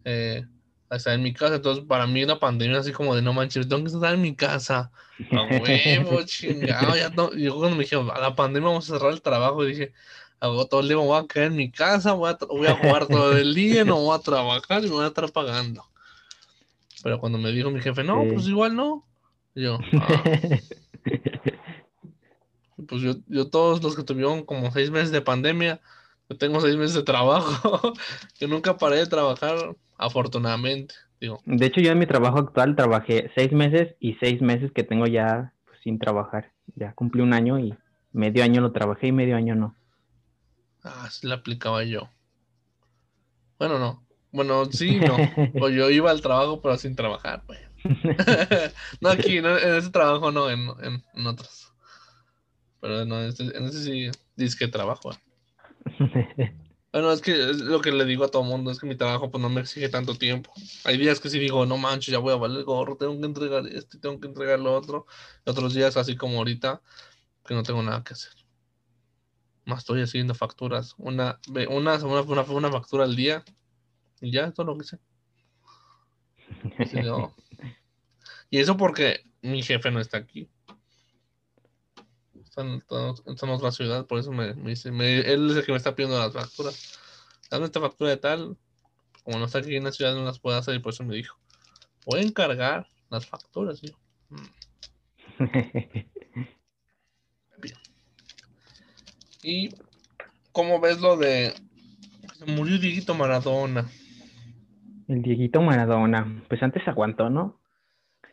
[0.03, 0.43] eh,
[0.89, 1.55] a estar en mi casa.
[1.55, 4.35] Entonces, para mí la pandemia así como de no manches, tengo que estar en mi
[4.35, 4.91] casa.
[5.31, 6.95] A huevo, chingado.
[6.97, 9.67] Ya no- Yo cuando me dijeron, a la pandemia vamos a cerrar el trabajo, y
[9.69, 9.93] dije,
[10.39, 12.73] hago todo el día me voy a quedar en mi casa, voy a, voy a
[12.75, 15.85] jugar todo el día, no voy a trabajar y me voy a estar pagando.
[17.03, 18.29] Pero cuando me dijo mi jefe, no, Sí.
[18.33, 19.05] pues igual no.
[19.55, 20.23] Yo, "Ah".
[22.87, 25.79] pues yo, yo todos los que tuvieron como seis meses de pandemia,
[26.29, 27.93] yo tengo seis meses de trabajo.
[28.39, 30.95] yo nunca paré de trabajar, afortunadamente.
[31.19, 34.83] Digo, De hecho, yo en mi trabajo actual trabajé seis meses y seis meses que
[34.83, 36.51] tengo ya pues, sin trabajar.
[36.75, 37.73] Ya cumplí un año y
[38.11, 39.75] medio año lo trabajé y medio año no.
[40.83, 42.09] ah, sí la aplicaba yo.
[43.57, 44.03] Bueno, no.
[44.31, 45.15] Bueno, sí, no.
[45.61, 47.59] O yo iba al trabajo, pero sin trabajar, pues.
[49.01, 51.73] no aquí, no, en ese trabajo no, en, en, en otros.
[52.79, 55.13] Pero no, en ese, en ese sí, dice que trabajo.
[55.13, 56.53] eh.
[56.93, 59.31] Bueno, es que es lo que le digo a todo mundo, es que mi trabajo
[59.31, 60.53] pues no me exige tanto tiempo.
[60.83, 63.25] Hay días que sí digo, no manches, ya voy a valer el gorro, tengo que
[63.25, 65.07] entregar esto, y tengo que entregar lo otro.
[65.43, 66.83] Y otros días, así como ahorita,
[67.43, 68.33] que no tengo nada que hacer.
[69.65, 70.93] Más estoy haciendo facturas.
[70.99, 73.43] Una, una, una, una, una factura al día.
[74.21, 74.99] Y ya, es todo lo que sé.
[76.77, 77.33] Así oh.
[78.53, 80.47] Y eso porque mi jefe no está aquí.
[82.39, 82.73] Está en,
[83.25, 85.77] está en otra ciudad, por eso me, me dice, me- él es el que me
[85.79, 86.99] está pidiendo las facturas.
[87.49, 88.55] Dame esta factura de tal,
[89.23, 91.15] como no está aquí en la ciudad, no las puedo hacer, y por eso me
[91.15, 91.35] dijo,
[92.05, 93.83] voy a encargar las facturas.
[93.83, 93.97] Y yo,
[94.29, 94.45] "Mm".
[99.41, 99.71] Y
[100.51, 101.55] cómo ves lo de
[102.37, 103.89] se murió Dieguito Maradona.
[105.07, 107.62] El Dieguito Maradona, pues antes aguantó, ¿no?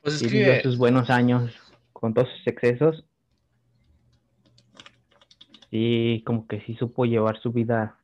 [0.03, 1.53] Pues es Y vivió que sus buenos años
[1.93, 3.05] con todos sus excesos.
[5.71, 7.99] Y como que sí supo llevar su vida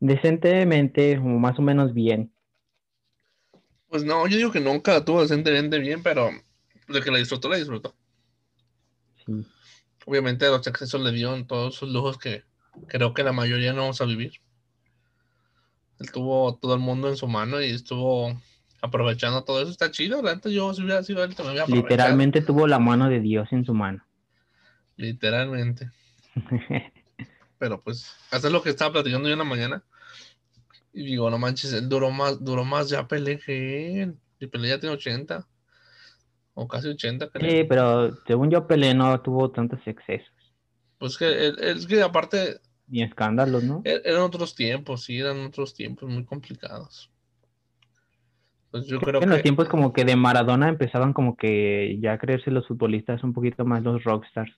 [0.00, 2.32] decentemente, o más o menos bien.
[3.88, 6.30] Pues no, yo digo que nunca la tuvo decentemente bien, pero
[6.88, 7.94] de que la disfrutó, la disfrutó.
[9.24, 9.46] Sí.
[10.06, 12.44] Obviamente los excesos le dieron todos sus lujos que
[12.88, 14.32] creo que la mayoría no vamos a vivir.
[15.98, 18.40] Él tuvo todo el mundo en su mano y estuvo
[18.82, 19.70] aprovechando todo eso.
[19.70, 21.74] Está chido, neta yo si hubiera sido él también hubiera.
[21.76, 24.04] Literalmente tuvo la mano de Dios en su mano.
[24.96, 25.90] Literalmente.
[27.58, 29.84] Pero pues, hasta lo que estaba platicando yo en la mañana.
[30.92, 34.16] Y digo, no manches, él duró más, duró más ya Pelé que él.
[34.38, 35.46] Y Pelé ya tiene 80.
[36.54, 37.48] O casi 80, creo.
[37.50, 40.32] Sí, pero según yo Pelé no tuvo tantos excesos
[40.98, 43.82] Pues que es que aparte ni escándalos, ¿no?
[43.84, 47.10] er- eran otros tiempos, sí, eran otros tiempos muy complicados.
[48.70, 52.18] Pues yo creo en los tiempos como que de Maradona empezaban como que ya a
[52.18, 54.52] creerse los futbolistas un poquito más los rockstars,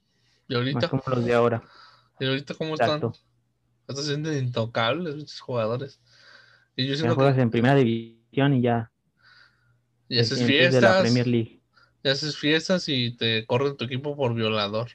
[0.49, 1.63] y más ahorita, como los de ahora.
[2.21, 3.13] y ahorita cómo están, Exacto.
[3.89, 6.01] Estos se sienten intocables estos jugadores.
[6.77, 8.91] Y yo Ya juegas que en primera división y ya
[10.09, 11.61] y haces sientes de la fiestas, Premier League.
[12.05, 14.91] y haces fiestas y te corren tu equipo por violador.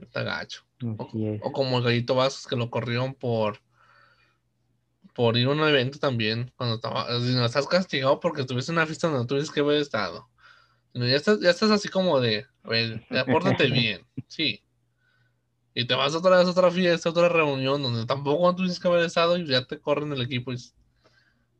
[0.00, 0.62] Está gacho.
[1.42, 3.58] O como el Gallito Vázquez que lo corrieron por
[5.14, 6.52] por ir a un evento también.
[6.56, 9.60] Cuando estaba, si no estás castigado porque estuviste en una fiesta donde no tuviste que
[9.60, 10.28] haber estado.
[10.92, 14.62] Ya estás, ya estás así como de, a ver, ya pórtate bien, sí.
[15.74, 19.04] Y te vas otra vez a otra fiesta, otra reunión donde tampoco tuviste que haber
[19.04, 20.52] estado y ya te corren el equipo.
[20.52, 20.74] Y dices,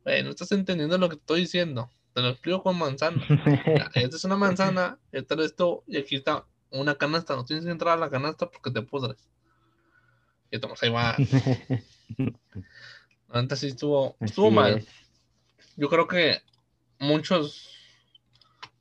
[0.05, 1.89] "Güey, no estás entendiendo lo que estoy diciendo.
[2.13, 3.21] Te lo explico con manzana.
[3.27, 7.35] Ya, Esta es una manzana, esta es esto, y aquí está una canasta.
[7.35, 9.17] No tienes que entrar a la canasta porque te pudres.
[10.49, 11.17] Y tomas, ahí va.
[13.35, 14.15] Antes sí estuvo,
[14.51, 14.77] mal.
[14.77, 14.87] es.
[15.75, 16.37] Yo creo que
[16.99, 17.69] muchos.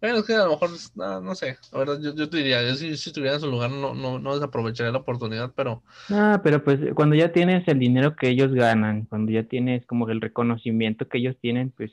[0.00, 1.59] Bueno, es que a lo mejor, no, no sé.
[1.72, 4.18] La verdad, yo, yo te diría, yo si, si estuviera en su lugar, no, no,
[4.18, 8.52] no desaprovecharía la oportunidad, pero Ah, pero pues cuando ya tienes el dinero que ellos
[8.52, 11.92] ganan, cuando ya tienes como el reconocimiento que ellos tienen, pues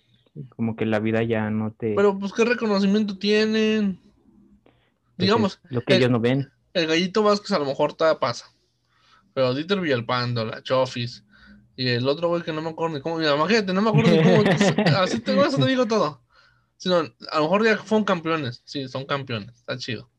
[0.55, 1.95] como que la vida ya no te...
[1.95, 3.99] pero pues qué reconocimiento tienen.
[5.17, 6.51] pues, Digamos, lo que el- ellos no ven.
[6.73, 8.45] el gallito Vázquez a lo mejor todavía pasa.
[9.33, 11.23] Pero Dieter Villalpando, la Chofis,
[11.75, 14.11] y el otro güey que no me acuerdo ni cómo, mira, imagínate, no me acuerdo
[14.11, 14.43] ni cómo,
[14.97, 16.21] así te, eso te digo todo.
[16.77, 20.09] Sino, a lo mejor ya fueron campeones, sí, son campeones, está chido.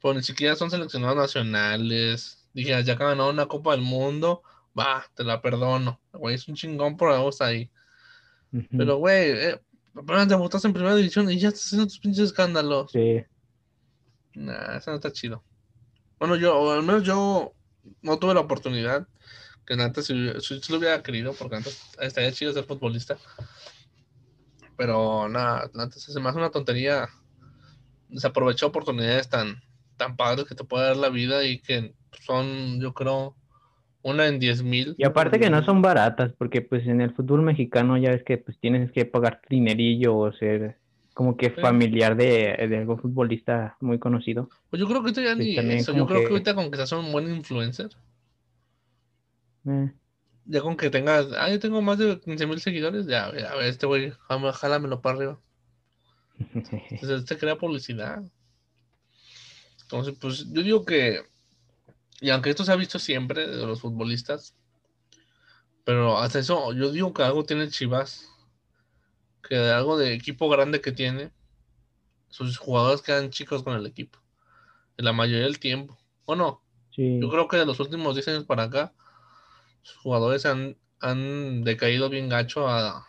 [0.00, 2.46] Pero ni siquiera son seleccionados nacionales.
[2.52, 4.42] Dije, ya que ganó una Copa del Mundo,
[4.78, 5.98] va, te la perdono.
[6.12, 7.70] Güey, es un chingón por algo está ahí.
[8.52, 8.66] Ujú.
[8.76, 9.60] Pero, güey, eh,
[9.94, 12.92] apenas debutaste en primera división y ya estás haciendo tus pinches escándalos.
[12.92, 13.24] Sí.
[14.34, 15.42] Nah, eso no está chido.
[16.18, 17.52] Bueno, yo, o al menos yo
[18.02, 19.06] no tuve la oportunidad,
[19.66, 23.16] que antes si, si, si lo hubiera querido, porque antes estaría chido ser futbolista.
[24.76, 27.08] Pero nada, antes se me hace una tontería
[28.08, 29.62] desaprovechar oportunidades tan,
[29.96, 31.94] tan padres que te puede dar la vida y que
[32.24, 33.36] son, yo creo,
[34.02, 34.94] una en diez mil.
[34.98, 38.38] Y aparte que no son baratas, porque pues en el fútbol mexicano ya ves que
[38.38, 40.78] pues tienes que pagar dinerillo o ser
[41.14, 41.60] como que Sí.
[41.60, 44.48] familiar de, de algún futbolista muy conocido.
[44.70, 45.92] Pues yo creo que ahorita ya Sí, ni eso.
[45.94, 47.88] Yo creo que que- ahorita con que seas un buen influencer,
[49.66, 49.92] Eh,
[50.46, 53.66] ya con que tengas, ah, yo tengo más de 15 mil seguidores, ya, a ver,
[53.66, 55.40] este güey, jálame- jálamelo para arriba.
[56.90, 58.22] Entonces, te crea publicidad.
[59.82, 61.22] Entonces, pues yo digo que,
[62.20, 64.54] y aunque esto se ha visto siempre de los futbolistas,
[65.84, 68.28] pero hasta eso, yo digo que algo tiene Chivas,
[69.46, 71.30] que de algo de equipo grande que tiene,
[72.28, 74.18] sus jugadores quedan chicos con el equipo,
[74.96, 76.62] en la mayoría del tiempo, ¿o no?
[76.90, 77.18] sí.
[77.20, 78.92] Yo creo que de los últimos 10 años para acá,
[79.84, 83.06] sus jugadores han, han decaído bien gacho a,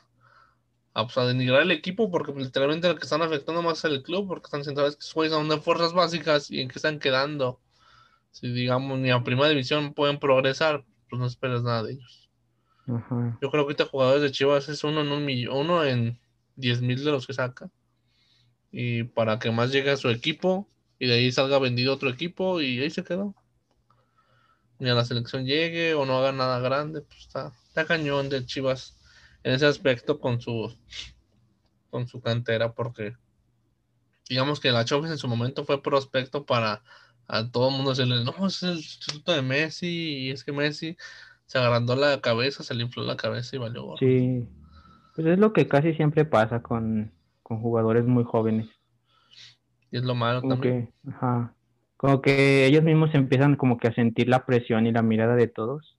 [0.93, 4.03] a, pues, a denigrar el equipo, porque literalmente lo que están afectando más es el
[4.03, 7.59] club, porque están sentados que son de fuerzas básicas y en qué están quedando.
[8.31, 12.29] Si digamos ni a primera división pueden progresar, pues no esperas nada de ellos.
[12.87, 13.37] Ajá.
[13.41, 16.19] Yo creo que ahorita jugadores de Chivas es uno en un millón, uno en
[16.57, 17.69] 10 mil de los que saca.
[18.71, 20.67] Y para que más llegue a su equipo
[20.99, 23.33] y de ahí salga vendido otro equipo y ahí se quedó.
[24.79, 28.45] Ni a la selección llegue o no haga nada grande, pues está, está cañón de
[28.45, 28.97] Chivas
[29.43, 30.75] en ese aspecto con su
[31.89, 33.15] con su cantera porque
[34.27, 36.81] digamos que la Chofis en su momento fue prospecto para
[37.27, 40.97] a todo el mundo decirle, no, es el sustituto de Messi y es que Messi
[41.45, 43.97] se agrandó la cabeza, se le infló la cabeza y valió gorro.
[43.97, 44.47] Sí.
[45.15, 47.11] Pues es lo que casi siempre pasa con,
[47.41, 48.67] con jugadores muy jóvenes.
[49.91, 50.93] Y es lo malo Como también.
[51.03, 51.54] que, ajá.
[52.05, 55.47] Como que ellos mismos empiezan como que a sentir la presión y la mirada de
[55.47, 55.97] todos.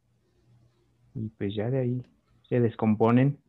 [1.17, 2.07] Y pues ya de ahí
[2.49, 3.41] se descomponen.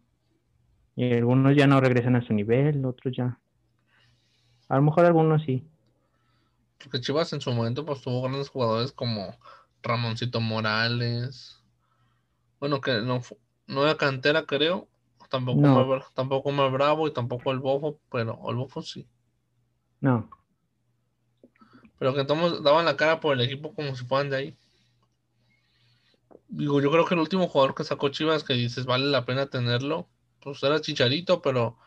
[0.95, 3.39] Y algunos ya no regresan a su nivel, otros ya.
[4.69, 5.67] A lo mejor algunos sí.
[6.79, 9.35] Porque Chivas en su momento pues tuvo grandes jugadores como
[9.83, 11.63] Ramoncito Morales.
[12.59, 13.21] Bueno, que no,
[13.67, 14.87] no era cantera, creo.
[15.29, 16.01] Tampoco, No.
[16.15, 19.07] Tampoco Mar Bravo y tampoco el Bofo, pero el Bofo sí.
[20.01, 20.27] No.
[21.99, 24.57] Pero que todos daban la cara por el equipo como si fueran de ahí.
[26.47, 29.47] Digo, yo creo que el último jugador que sacó Chivas que dices vale la pena
[29.47, 30.07] tenerlo,
[30.41, 31.77] pues era Chicharito, pero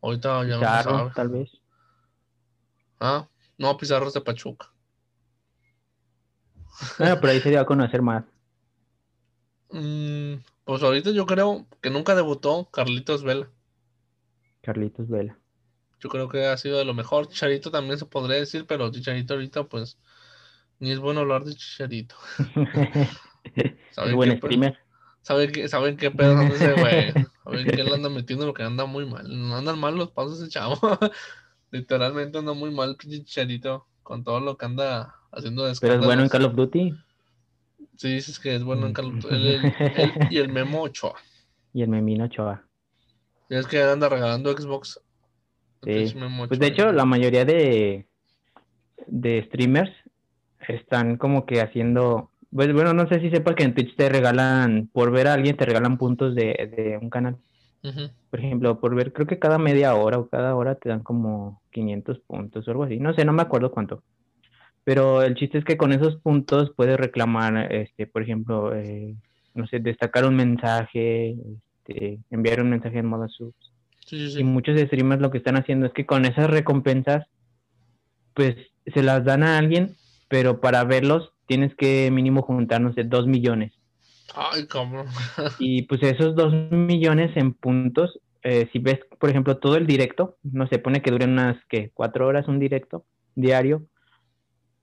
[0.00, 1.10] ahorita ya no se sabe.
[1.14, 1.50] tal vez.
[2.98, 3.28] Ah,
[3.58, 4.72] no, Pizarro es de Pachuca.
[6.98, 8.24] Bueno, pero ahí se dio a conocer más.
[9.70, 10.34] Mm,
[10.64, 13.48] pues ahorita yo creo que nunca debutó Carlitos Vela.
[14.62, 15.38] Carlitos Vela.
[16.06, 17.26] Yo creo que ha sido de lo mejor.
[17.26, 19.98] Chicharito también se podría decir, pero Chicharito ahorita pues
[20.78, 22.14] ni es bueno hablar de Chicharito.
[23.56, 24.78] es ¿Saben buen qué, streamer.
[25.22, 27.12] ¿Saben qué, saben qué pedo ese güey?
[27.44, 29.26] ¿Saben qué le anda metiendo lo que anda muy mal?
[29.28, 30.78] No andan mal los pasos ese chavo.
[31.72, 36.22] Literalmente anda muy mal Chicharito con todo lo que anda haciendo de Pero es bueno
[36.22, 36.28] en.
[36.28, 36.94] Call of Duty.
[37.96, 39.58] Sí, dices que es bueno en Call of Duty.
[40.30, 41.14] Y el Memo Ochoa.
[41.72, 42.64] Y el Memino Ochoa.
[43.48, 45.00] Ya es que anda regalando Xbox.
[45.82, 45.90] Sí.
[45.90, 48.06] Pinche Memo Pues de hecho, la mayoría de,
[49.06, 49.92] de streamers
[50.68, 52.30] están como que haciendo.
[52.50, 55.56] Pues bueno, no sé si sepas que en Twitch te regalan, por ver a alguien,
[55.56, 57.36] te regalan puntos de, de un canal.
[58.30, 61.62] Por ejemplo, por ver, creo que cada media hora o cada hora te dan como
[61.70, 62.98] 500 puntos o algo así.
[62.98, 64.02] No sé, no me acuerdo cuánto.
[64.82, 69.14] Pero el chiste es que con esos puntos puedes reclamar, este, por ejemplo, eh,
[69.54, 71.36] no sé, destacar un mensaje,
[71.78, 73.54] este, enviar un mensaje en modo sub.
[74.06, 77.26] Sí, sí, Y muchos streamers lo que están haciendo es que con esas recompensas,
[78.34, 79.96] pues se las dan a alguien,
[80.28, 83.72] pero para verlos tienes que mínimo juntar, no sé, dos millones.
[84.34, 85.06] Ay, cabrón.
[85.58, 90.36] Y pues esos dos millones en puntos, eh, si ves, por ejemplo, todo el directo,
[90.42, 93.04] no se pone que duren unas, que Cuatro horas un directo
[93.34, 93.86] diario,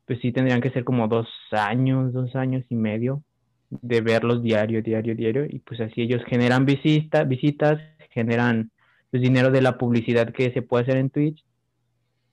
[0.05, 3.23] pues sí tendrían que ser como dos años, dos años y medio
[3.69, 8.71] de verlos diario, diario, diario, y pues así ellos generan visita, visitas, generan
[9.13, 11.45] pues, dinero de la publicidad que se puede hacer en Twitch,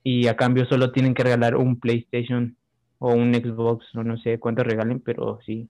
[0.03, 2.57] y a cambio solo tienen que regalar un PlayStation
[2.97, 5.69] o un Xbox, o no sé cuánto regalen, pero sí,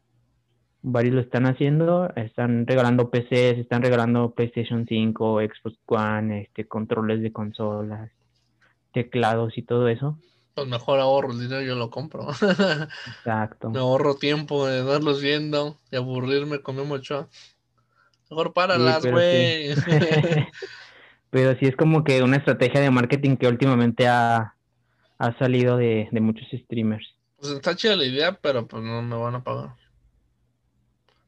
[0.82, 7.22] varios lo están haciendo, están regalando PCs, están regalando PlayStation 5, Xbox One, este, controles
[7.22, 8.10] de consolas,
[8.94, 10.18] teclados y todo eso.
[10.56, 12.30] Pues mejor ahorro el dinero, yo lo compro.
[13.18, 13.70] Exacto.
[13.70, 17.28] Me ahorro tiempo de darlos viendo y aburrirme con Memo Ochoa.
[18.30, 19.76] Mejor páralas, güey.
[21.32, 24.56] Pero sí es como que una estrategia de marketing que últimamente ha,
[25.18, 27.08] ha salido de, de muchos streamers.
[27.40, 29.76] Pues está chida la idea, pero pues no me van a pagar.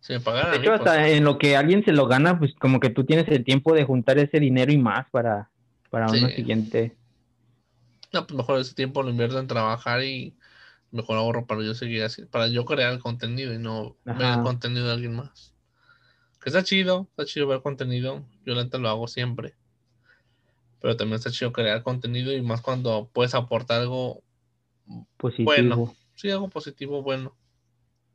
[0.01, 2.37] Si me pagaran De mí, hecho, pues, hasta en lo que alguien se lo gana,
[2.37, 5.49] pues como que tú tienes el tiempo de juntar ese dinero y más para,
[5.89, 6.17] para Sí.
[6.17, 6.95] uno siguiente.
[8.11, 10.35] no, pues mejor ese tiempo lo invierto en trabajar y
[10.91, 14.43] mejor ahorro para yo seguir así, para yo crear el contenido y no ver el
[14.43, 15.53] contenido de alguien más.
[16.41, 18.25] Que está chido, está chido ver contenido.
[18.45, 19.55] Yo lo hago siempre.
[20.83, 24.21] Pero también está chido crear contenido y más cuando puedes aportar algo
[25.15, 25.45] Positivo.
[25.45, 25.95] Bueno.
[26.13, 27.33] sí, algo positivo, bueno.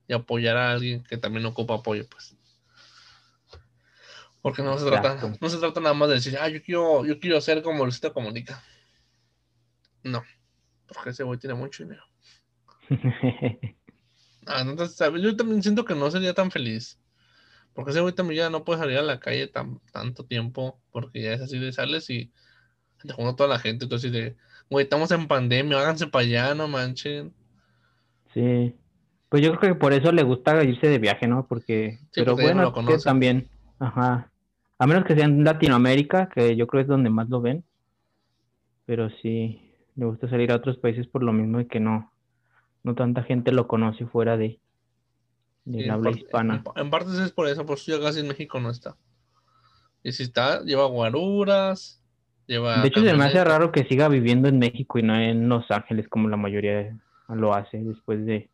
[0.07, 2.37] Y apoyar a alguien que también ocupa apoyo, pues.
[4.43, 7.19] Porque no se trata, no se trata nada más de decir, ah, yo quiero, yo
[7.19, 8.63] quiero ser como Luisito Comunica.
[10.03, 10.23] No,
[10.89, 12.05] porque ese güey tiene mucho dinero.
[14.51, 16.99] Ah, no sabes, yo también siento que no sería tan feliz.
[17.75, 21.21] Porque ese güey también ya no puede salir a la calle tan, tanto tiempo, porque
[21.21, 22.33] ya es así de sales y
[23.07, 24.37] te junta toda la gente, entonces de,
[24.71, 27.33] güey, estamos en pandemia, háganse para allá, no manchen.
[28.35, 28.75] Sí.
[29.29, 31.47] Pues yo creo que por eso le gusta irse de viaje, ¿no?
[31.47, 34.31] Porque, Sí, pero no bueno, que también, ajá.
[34.79, 37.65] A menos que sea en Latinoamérica, que yo creo es donde más lo ven.
[38.87, 39.61] Pero sí,
[39.97, 42.13] le gusta salir a otros países por lo mismo de que no,
[42.85, 44.61] no tanta gente lo conoce fuera de.
[45.65, 46.63] Sí, en habla hispana.
[46.77, 48.97] En, en parte es por eso, por eso ya casi en México no está.
[50.03, 51.98] Y si está, lleva guaruras,
[52.49, 52.83] lleva.
[52.83, 55.71] De hecho, se me hace raro que siga viviendo en México y no en Los
[55.71, 56.97] Ángeles como la mayoría
[57.29, 58.49] lo hace después de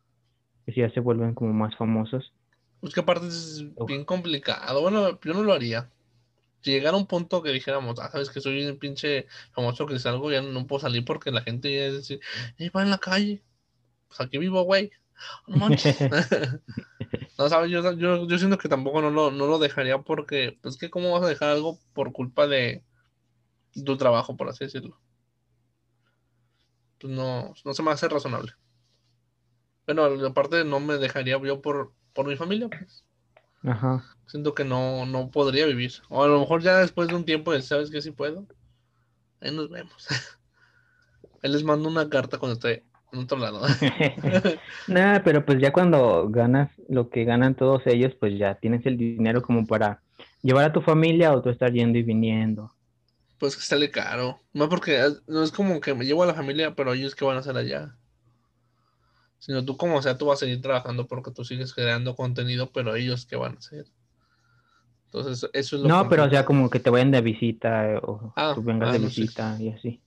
[0.65, 2.33] que ya se vuelven como más famosos.
[2.81, 3.87] Es que aparte es Uf.
[3.87, 4.81] bien complicado.
[4.81, 5.89] Bueno, yo no lo haría.
[6.61, 10.31] Si llegara un punto que dijéramos, ah, sabes que soy un pinche famoso que salgo,
[10.31, 12.19] ya no puedo salir porque la gente ya es decir,
[12.57, 13.43] "Eh, va en la calle.
[14.07, 14.91] Pues aquí vivo, güey.
[15.47, 15.97] No manches.
[17.37, 20.77] no, sabes, yo, yo, yo siento que tampoco no lo, no lo dejaría porque, pues
[20.77, 22.83] que cómo vas a dejar algo por culpa de
[23.83, 24.99] tu trabajo, por así decirlo.
[26.99, 28.53] Pues no, no se me hace razonable.
[29.85, 33.03] Bueno, aparte no me dejaría yo por, por mi familia, pues
[33.63, 34.03] Ajá.
[34.25, 35.93] siento que no, no podría vivir.
[36.09, 38.47] O a lo mejor ya después de un tiempo, de, ¿sabes que sí puedo?
[39.41, 40.07] Ahí nos vemos.
[41.43, 43.61] Ahí les mando una carta cuando esté en otro lado.
[44.87, 48.97] Nada, pero pues ya cuando ganas lo que ganan todos ellos, pues ya tienes el
[48.97, 50.01] dinero como para
[50.41, 52.71] llevar a tu familia o tú estar yendo y viniendo.
[53.37, 54.41] Pues que sale caro.
[54.53, 57.25] No porque es- no es como que me llevo a la familia, pero ellos qué
[57.25, 57.95] van a hacer allá.
[59.39, 62.95] Sino tú como sea, tú vas a seguir trabajando porque tú sigues creando contenido, pero
[62.95, 63.85] ellos qué van a hacer.
[65.07, 67.99] Entonces, eso es lo No, pero o sea, como que te vayan de visita eh,
[68.01, 69.21] o Ah, tú vengas ah, de no, sí.
[69.21, 70.01] visita y así.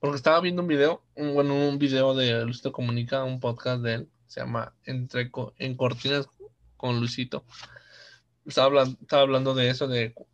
[0.00, 3.94] Porque estaba viendo un video, un, bueno, un video de Luisito Comunica, un podcast de
[3.94, 6.28] él, se llama Entre Co- en Cortinas
[6.76, 7.44] con Luisito.
[8.46, 10.28] Estaba hablando, estaba hablando de eso, de cu-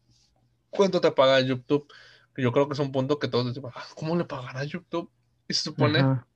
[0.70, 1.87] cuánto te paga YouTube.
[2.35, 5.11] Que yo creo que es un punto que todos decimos, "Ah, ¿cómo le pagará YouTube?
[5.49, 6.26] Y se supone, Ajá.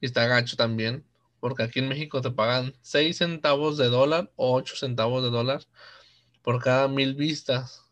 [0.00, 1.04] y está gacho también,
[1.40, 5.62] porque aquí en México te pagan 6 centavos de dólar o 8 centavos de dólar
[6.42, 7.84] por cada mil vistas.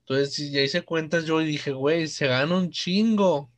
[0.00, 3.50] Entonces, si ya hice cuentas yo y dije, güey, se gana un chingo.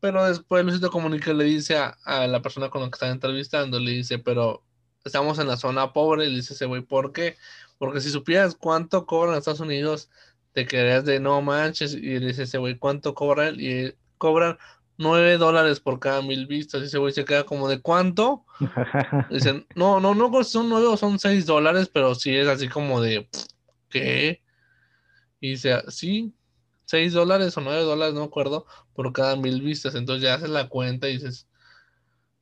[0.00, 3.78] Pero después Luisito Comunica le dice a, a la persona con la que están entrevistando,
[3.78, 4.64] le dice, pero
[5.04, 7.36] estamos en la zona pobre, y le dice ese güey, ¿por qué?
[7.78, 10.08] Porque si supieras cuánto cobran en Estados Unidos,
[10.52, 13.56] te quedarías de no manches, y le dice ese güey, ¿cuánto cobran?
[13.58, 14.58] Y cobran
[14.98, 18.44] 9 dólares por cada mil vistas, y ese güey se queda como de ¿cuánto?
[19.30, 22.68] Dicen, no, no, no, pues son 9 o son 6 dólares, pero sí es así
[22.68, 23.28] como de,
[23.88, 24.42] ¿qué?
[25.40, 26.34] Y dice, sí,
[26.84, 29.94] 6 dólares o 9 dólares, no me acuerdo, por cada mil vistas.
[29.94, 31.48] Entonces ya haces la cuenta y dices,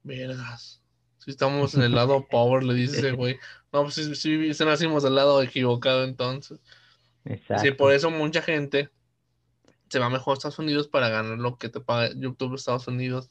[0.02, 0.82] vergas,
[1.18, 3.38] si estamos en el lado power, le dice ese güey.
[3.72, 6.58] No, pues sí, sí, sí nacimos del lado equivocado entonces.
[7.24, 7.64] Exacto.
[7.64, 8.90] Sí, por eso mucha gente
[9.88, 12.86] se va mejor a Estados Unidos para ganar lo que te paga YouTube de Estados
[12.88, 13.30] Unidos,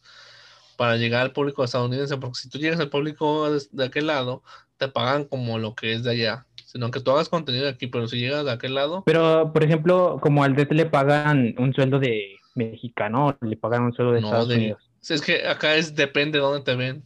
[0.78, 4.44] para llegar al público estadounidense, porque si tú llegas al público de, de aquel lado,
[4.78, 7.88] te pagan como lo que es de allá, sino que tú hagas contenido de aquí,
[7.88, 11.74] pero si llegas de aquel lado, Pero, por ejemplo, como al DET le pagan un
[11.74, 14.90] sueldo de mexicano, le pagan un sueldo de no, Estados de, Unidos.
[15.02, 17.04] si es que acá es depende de dónde te ven.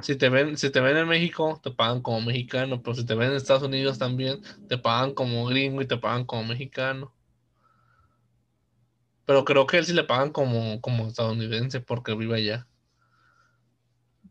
[0.00, 3.14] Si te ven, si te ven en México, te pagan como mexicano, pero si te
[3.14, 7.12] ven en Estados Unidos también, te pagan como gringo y te pagan como mexicano.
[9.26, 12.66] Pero creo que él sí le pagan como, como estadounidense porque vive allá.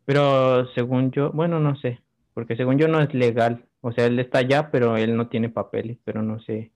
[0.06, 2.02] Pero según yo, bueno, no sé,
[2.34, 3.66] porque según yo no es legal.
[3.82, 6.72] O sea, él está allá, pero él no tiene papeles, pero no sé.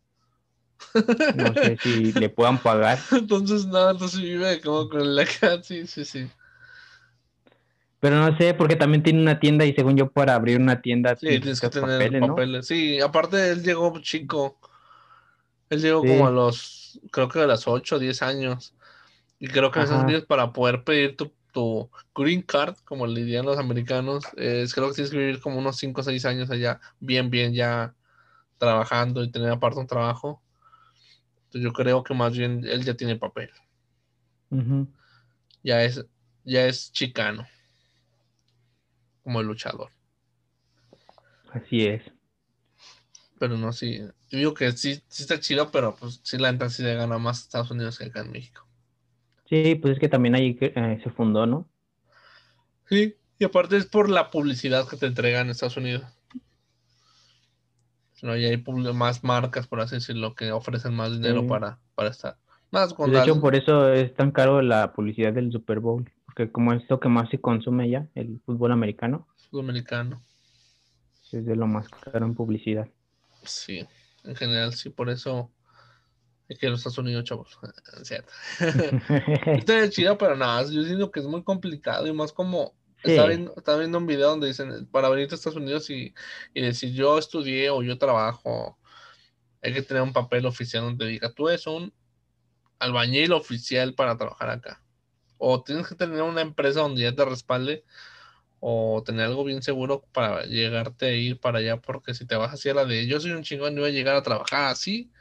[1.35, 2.99] No sé si le puedan pagar.
[3.11, 6.29] Entonces, nada, entonces vive como con la cara, sí, sí, sí.
[8.03, 11.15] Pero no sé, porque también tiene una tienda y según yo para abrir una tienda
[11.15, 12.67] Sí, tienes que tener papeles.
[12.67, 14.59] Sí, aparte él llegó chico.
[15.69, 16.09] Él llegó Sí.
[16.09, 18.75] como a los, creo que a los 8 o 10 años.
[19.39, 19.99] Y creo que en Ajá.
[19.99, 24.89] Unidos para poder pedir tu, tu green card, como le dirían los americanos, es, creo
[24.89, 27.95] que tienes que vivir como unos 5 o 6 años allá, bien, bien ya
[28.57, 30.43] trabajando y tener aparte un trabajo.
[31.45, 33.49] Entonces yo creo que más bien él ya tiene papel.
[35.63, 36.05] Ya es,
[36.43, 37.47] ya es chicano.
[39.23, 39.89] Como el luchador.
[41.51, 42.03] Así es.
[43.39, 43.99] Pero no, sí.
[44.29, 47.17] Yo digo que sí, sí está chido, pero pues sí la neta sí le gana
[47.17, 48.67] más Estados Unidos que acá en México.
[49.49, 51.69] Sí, pues es que también ahí eh, se fundó, ¿no?
[52.89, 56.03] Sí, y aparte es por la publicidad que te entregan en Estados Unidos.
[58.21, 58.63] No, y hay
[58.93, 61.47] más marcas, por así decirlo, que ofrecen más dinero Sí.
[61.47, 62.37] para, para estar.
[62.71, 66.73] Más De hecho, por eso es tan caro la publicidad del Super Bowl, porque como
[66.73, 70.21] es lo que más se consume ya, el fútbol americano, sudamericano.
[71.31, 72.87] es de lo más caro en publicidad.
[73.43, 73.85] Sí,
[74.23, 75.51] en general, sí, por eso
[76.49, 77.59] hay que los Estados Unidos, chavos.
[78.01, 78.31] Es cierto.
[79.47, 82.73] Está chido, pero nada, yo siento que es muy complicado y más como
[83.03, 83.11] Sí.
[83.11, 86.13] estaba, viendo, estaba viendo un video donde dicen para venirte a Estados Unidos y,
[86.53, 88.79] y decir yo estudié o yo trabajo,
[89.61, 91.93] hay que tener un papel oficial donde diga tú eres un
[92.79, 94.82] albañil oficial para trabajar acá.
[95.45, 97.83] O tienes que tener una empresa donde ya te respalde
[98.61, 102.53] o tener algo bien seguro para llegarte a ir para allá, porque si te vas
[102.53, 105.11] así a la de yo soy un chingón y voy a llegar a trabajar así,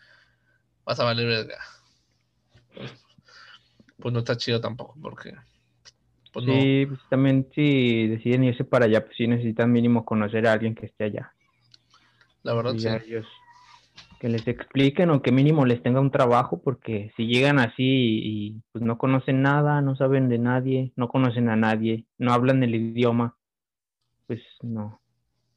[0.85, 1.59] vas a valer verga.
[2.73, 2.93] Pues,
[3.99, 5.35] pues no está chido tampoco, porque
[6.33, 10.53] pues sí, pues también si deciden irse para allá, pues sí necesitan mínimo conocer a
[10.53, 11.35] alguien que esté allá.
[12.45, 12.87] La verdad, sí.
[14.23, 17.75] Que les expliquen o que mínimo les tenga un trabajo, porque si llegan así
[18.23, 22.63] y, pues no conocen nada, no saben de nadie, no conocen a nadie, no hablan
[22.63, 23.37] el idioma,
[24.29, 25.01] pues no.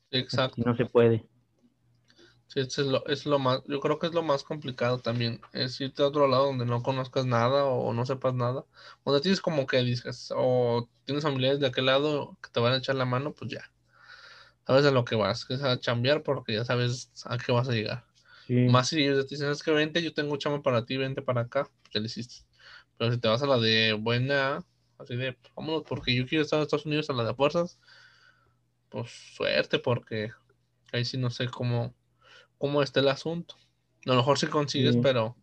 [0.09, 0.63] Exacto.
[0.65, 1.27] no se puede.
[2.47, 5.79] Sí, es lo, es lo más, yo creo que es lo más complicado también, es
[5.79, 8.65] irte a otro lado donde no conozcas nada o no sepas nada,
[9.05, 12.77] donde tienes como que dices, o tienes familiares de aquel lado que te van a
[12.77, 13.71] echar la mano, pues ya,
[14.65, 17.69] sabes a lo que vas, que es a chambear porque ya sabes a qué vas
[17.69, 18.14] a llegar.
[18.47, 21.41] Más si ellos te dicen, es que vente, yo tengo chama para ti, vente para
[21.41, 22.45] acá, pues ya lo hiciste.
[22.97, 24.63] Pero si te vas a la de buena,
[24.99, 27.79] así de, vámonos, porque yo quiero estar en Estados Unidos a la de fuerzas,
[28.89, 30.31] pues suerte, porque
[30.91, 31.93] ahí sí no sé cómo
[32.57, 33.55] cómo esté el asunto.
[34.05, 35.35] A lo mejor sí consigues, pero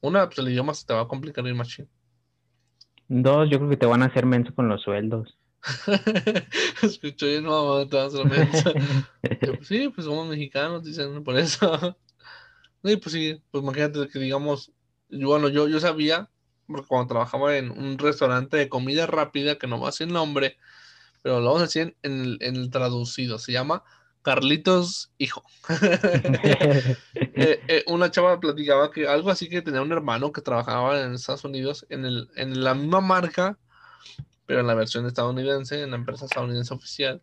[0.00, 1.88] una, pues el idioma se te va a complicar el machine.
[3.08, 5.36] Dos, yo creo que te van a hacer menso con los sueldos.
[6.82, 8.72] Escucho yo, no, te van a hacer menso.
[9.40, 11.96] Pues sí, pues somos mexicanos, dicen, por eso.
[12.84, 14.72] Sí, pues sí, pues imagínate que digamos,
[15.08, 16.30] bueno, yo, yo sabía,
[16.66, 20.56] porque cuando trabajaba en un restaurante de comida rápida, que no va a el nombre,
[21.22, 23.84] pero lo vamos a decir en el, en el traducido, se llama
[24.22, 25.44] Carlitos hijo.
[27.34, 31.14] Eh, eh, una chava platicaba que algo así que tenía un hermano que trabajaba en
[31.14, 33.58] Estados Unidos en, el, en la misma marca,
[34.46, 37.22] pero en la versión estadounidense, en la empresa estadounidense oficial.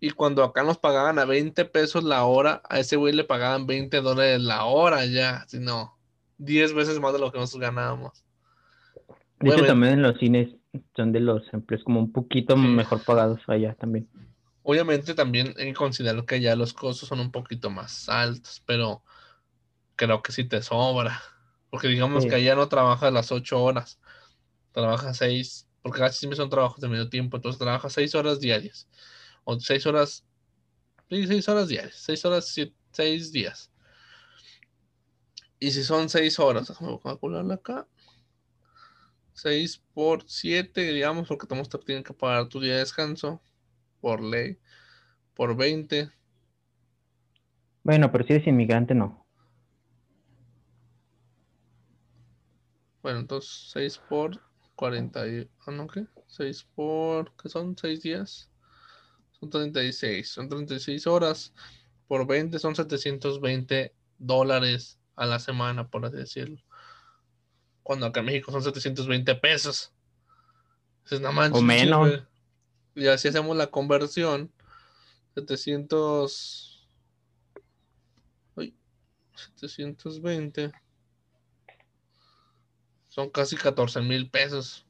[0.00, 3.66] Y cuando acá nos pagaban a 20 pesos la hora, a ese güey le pagaban
[3.66, 5.98] 20 dólares la hora ya, si no,
[6.38, 8.24] 10 veces más de lo que nosotros ganábamos.
[9.40, 10.48] De hecho, también en los cines
[10.96, 14.08] son de los empleos como un poquito mejor pagados allá también.
[14.62, 19.02] Obviamente también hay que considerar que ya los costos son un poquito más altos, pero
[19.96, 21.20] creo que sí te sobra.
[21.70, 24.00] Porque digamos que allá no trabajas las ocho horas,
[24.72, 28.88] trabajas seis, porque casi siempre son trabajos de medio tiempo, entonces trabajas seis horas diarias.
[29.44, 30.24] O seis horas,
[31.08, 32.54] sí, seis horas diarias, seis horas,
[32.92, 33.70] seis días.
[35.58, 37.86] Y si son seis horas, déjame calcularla acá.
[39.32, 43.42] Seis por siete, digamos, porque te tienen que pagar tu día de descanso
[44.00, 44.58] por ley,
[45.34, 46.10] por 20.
[47.82, 49.26] Bueno, pero si eres inmigrante, no.
[53.02, 54.40] Bueno, entonces 6 por
[54.76, 55.22] 40.
[55.66, 56.06] ¿Ah, no qué?
[56.26, 57.34] 6 por.
[57.36, 57.76] ¿Qué son?
[57.76, 58.50] 6 días.
[59.40, 60.28] Son 36.
[60.28, 61.52] Son 36 horas.
[62.06, 66.62] Por 20 son 720 dólares a la semana, por así decirlo.
[67.82, 69.92] Cuando acá en México son 720 pesos.
[71.10, 71.50] Es nada más.
[71.52, 72.22] O menos.
[72.94, 74.52] Y así hacemos la conversión.
[75.34, 76.88] 700.
[79.56, 80.72] 720.
[83.08, 84.86] Son casi 14 mil pesos.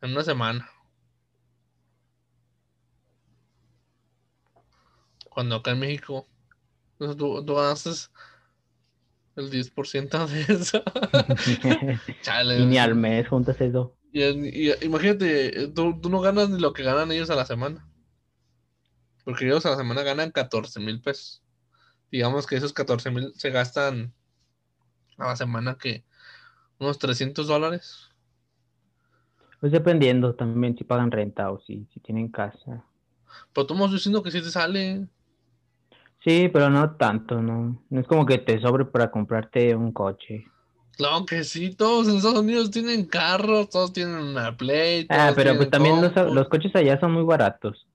[0.00, 0.68] En una semana.
[5.32, 6.26] Cuando acá en México.
[6.98, 7.56] Tú, tú
[9.36, 10.82] el 10% de eso.
[12.58, 13.96] y ni al mes juntas eso.
[14.12, 17.88] Y, imagínate, tú, no ganas ni lo que ganan ellos a la semana.
[19.24, 21.42] Porque ellos a la semana ganan 14 mil pesos.
[22.10, 24.12] Digamos que esos 14 mil se gastan
[25.16, 26.04] a la semana que
[26.78, 28.10] unos 300 dólares.
[29.60, 32.84] Pues dependiendo también si pagan renta o si, si tienen casa.
[33.54, 35.06] Pero tú estás diciendo que sí te sale.
[36.24, 37.82] Sí, pero no tanto, ¿no?
[37.90, 40.46] No es como que te sobre para comprarte un coche.
[40.96, 45.06] Claro que sí, todos en Estados Unidos tienen carros, todos tienen una Play.
[45.08, 47.86] Ah, pero pues también los, coches allá son muy baratos.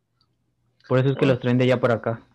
[0.88, 2.26] Por eso es que los traen de allá por acá.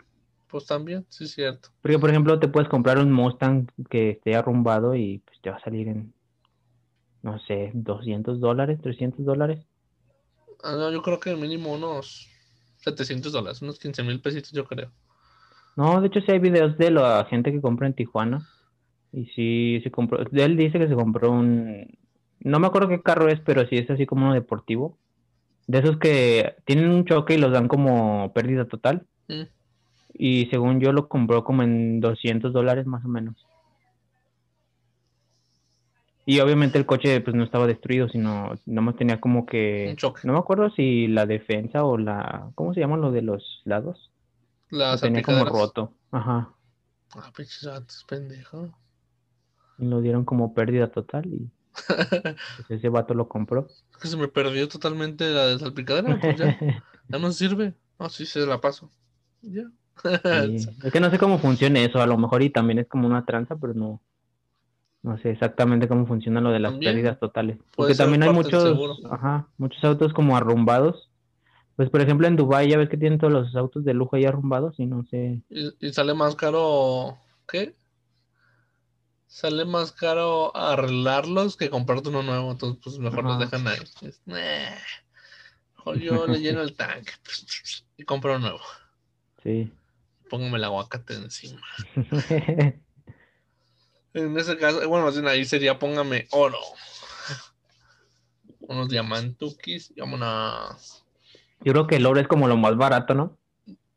[0.49, 1.71] Pues también, sí es cierto.
[1.83, 5.57] Porque, por ejemplo, te puedes comprar un Mustang que esté arrumbado y pues te va
[5.57, 6.15] a salir en,
[7.23, 9.65] no sé, 200 dólares, 300 dólares.
[10.63, 12.29] Ah, no, yo creo que mínimo unos
[12.79, 14.93] 700 dólares, unos 15 mil pesitos, yo creo.
[15.77, 18.47] No, de hecho sí hay videos de la gente que compra en Tijuana
[19.13, 21.87] y sí, se compró, él dice que se compró un,
[22.45, 24.97] no me acuerdo qué carro es, pero sí es así como uno deportivo.
[25.67, 29.07] De esos que tienen un choque y los dan como pérdida total.
[29.29, 29.43] Mm.
[30.15, 33.37] Y según yo lo compró como en 200 dólares más o menos.
[36.25, 39.97] Y obviamente el coche pues no estaba destruido, sino más tenía como que...
[40.25, 42.51] No me acuerdo si la defensa o la...
[42.55, 44.12] ¿Cómo se llama lo de los lados?
[44.73, 45.95] Las tenía como roto.
[46.11, 46.55] Ajá.
[47.15, 47.69] Ah, pinches
[48.09, 48.73] pendejo
[49.79, 53.67] lo dieron como pérdida total y Pues ese vato lo compró.
[53.69, 56.57] Es que se me perdió totalmente la de salpicadera, pues ya,
[57.09, 57.75] ya no sirve.
[57.99, 58.91] No, sí, se la paso.
[59.43, 59.65] Ya.
[60.03, 63.07] Sí, Es que no sé cómo funciona eso, a lo mejor y también es como
[63.07, 64.01] una tranza, pero no,
[65.03, 67.59] no sé exactamente cómo funciona lo de las También pérdidas totales.
[67.77, 68.79] Porque también hay muchos,
[69.11, 71.11] ajá, muchos autos como arrumbados.
[71.77, 74.25] Pues por ejemplo en Dubái ya ves que tienen todos los autos de lujo ahí
[74.25, 75.41] arrumbados y no sé.
[75.49, 77.19] Y, y sale más caro,
[77.49, 77.75] ¿qué?
[79.27, 83.79] Sale más caro arreglarlos que comprarte uno nuevo, entonces pues mejor los dejan ahí.
[84.03, 84.37] Es, "Nah,
[85.79, 87.13] mejor yo le lleno el tanque
[87.97, 88.61] y compro uno nuevo.
[89.43, 89.73] Sí.
[90.29, 91.63] Póngame el aguacate encima.
[94.15, 96.59] En ese caso, bueno, más bien ahí sería póngame oro.
[98.61, 101.02] Unos diamantukis y vámonos.
[101.65, 103.39] Yo creo que el oro es como lo más barato, ¿no?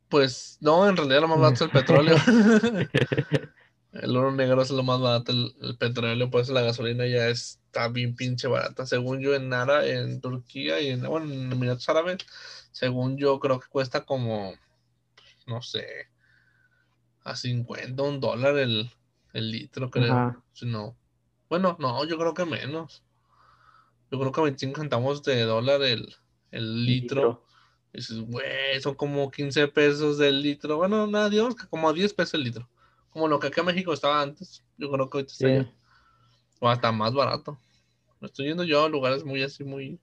[0.10, 2.16] Pues no, en realidad lo más barato es el petróleo.
[4.02, 7.30] El oro negro es lo más barato, el, el petróleo, por eso la gasolina ya
[7.30, 8.86] está bien pinche barata.
[8.86, 12.18] Según yo en Nara, en Turquía y en, bueno, en Emiratos Árabes,
[12.72, 14.54] según yo creo que cuesta como,
[15.48, 15.86] no sé,
[17.24, 18.92] a 50, un dólar el,
[19.32, 20.14] el litro, creo.
[20.14, 20.44] Ajá.
[20.52, 20.98] Si no.
[21.50, 23.02] Bueno, no, yo creo que menos.
[24.12, 26.14] Yo creo que 25 centavos de dólar el,
[26.52, 27.45] el litro.
[27.96, 30.76] Y dices, güey, son como 15 pesos del litro.
[30.76, 32.70] Bueno, nada, digamos que como 10 pesos el litro.
[33.10, 34.66] Como lo que acá en México estaba antes.
[34.78, 35.54] Yo creo que ahorita está Sí.
[35.54, 35.74] ya.
[36.60, 37.58] O hasta más barato.
[38.20, 39.98] Me estoy yendo yo a lugares muy así, muy,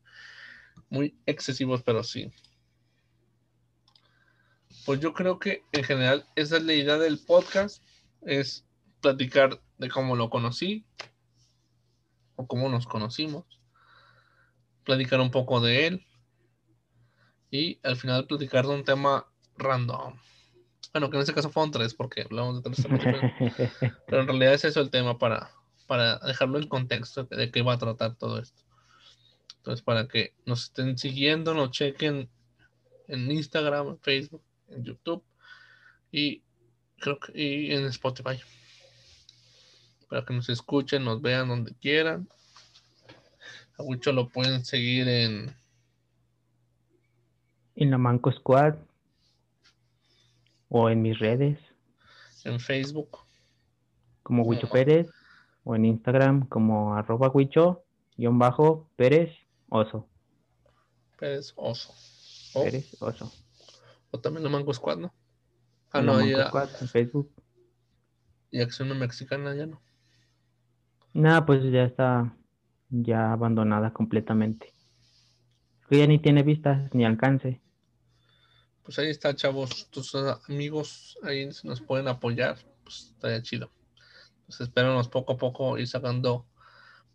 [0.89, 2.33] muy excesivos, pero sí.
[4.87, 7.83] Pues yo creo que en general esa es la idea del podcast.
[8.23, 8.65] Es
[9.03, 10.87] platicar de cómo lo conocí.
[12.37, 13.45] O cómo nos conocimos.
[14.83, 16.07] Platicar un poco de él
[17.53, 19.27] y al final platicar de un tema
[19.59, 20.19] random.
[20.93, 23.01] Bueno, que en este caso fueron tres, porque hablamos de tres temas,
[24.07, 25.51] pero, en realidad es eso el tema para,
[25.87, 28.63] para dejarlo en contexto de qué va a tratar todo esto.
[29.59, 32.29] Entonces, para que nos estén siguiendo, nos chequen
[33.07, 35.23] en Instagram, en Facebook, en YouTube
[36.11, 36.43] y
[36.99, 38.41] creo que y en Spotify.
[40.09, 42.29] Para que nos escuchen, nos vean donde quieran.
[43.79, 45.55] A Wicho lo pueden seguir en
[47.77, 48.75] en la Manco Squad
[50.69, 51.59] o en mis redes
[52.45, 53.19] en Facebook.
[54.23, 54.69] como Huicho.
[54.69, 55.09] Pérez
[55.65, 57.85] o en Instagram como arroba Huicho
[58.17, 59.31] guion bajo Pérez
[59.69, 60.09] Oso.
[61.19, 61.93] Pérez Oso.
[62.55, 63.33] O, Pérez Oso.
[64.11, 65.15] o también la Mango Squad, ¿no?
[65.93, 67.31] Ah, En no, Manco ya, Squad en Facebook.
[68.51, 69.81] y Acción Mexicana ya no.
[71.15, 72.35] Nada, pues ya está
[72.91, 74.72] ya abandonada completamente.
[75.93, 77.61] Que ya ni tiene vistas ni alcance.
[78.83, 79.91] Pues ahí está, chavos.
[79.91, 80.15] Tus
[80.49, 82.57] amigos ahí nos pueden apoyar.
[82.83, 83.71] Pues estaría chido.
[84.39, 86.47] Entonces espéranos poco a poco ir sacando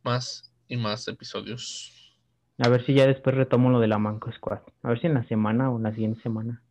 [0.03, 2.19] más y más episodios.
[2.59, 4.59] A ver si ya después retomo lo de la Manco Squad.
[4.83, 6.61] A ver si en la semana o en la siguiente semana.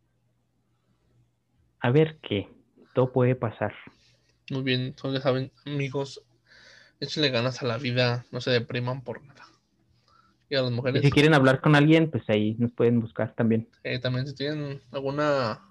[1.81, 2.47] A ver qué.
[2.95, 3.73] Todo puede pasar.
[4.49, 6.23] Muy bien, entonces saben, amigos,
[7.01, 9.43] échenle ganas a la vida, no se depriman por nada.
[10.49, 13.33] Y a las Y mujeres, si quieren hablar con alguien, pues ahí nos pueden buscar
[13.35, 13.67] también.
[13.83, 15.61] eh, también si tienen alguna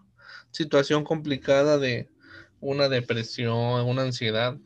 [0.50, 2.08] situación complicada de
[2.60, 4.56] una depresión, alguna ansiedad,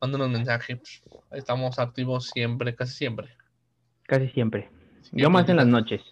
[0.00, 0.76] mándanos mensaje.
[0.76, 1.02] pues,
[1.32, 3.28] estamos activos siempre, casi siempre.
[4.04, 4.68] Casi siempre.
[5.02, 6.02] Si Yo más en las noches.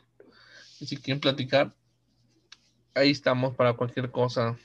[0.81, 1.75] Y si quieren platicar,
[2.95, 4.57] ahí estamos para cualquier cosa.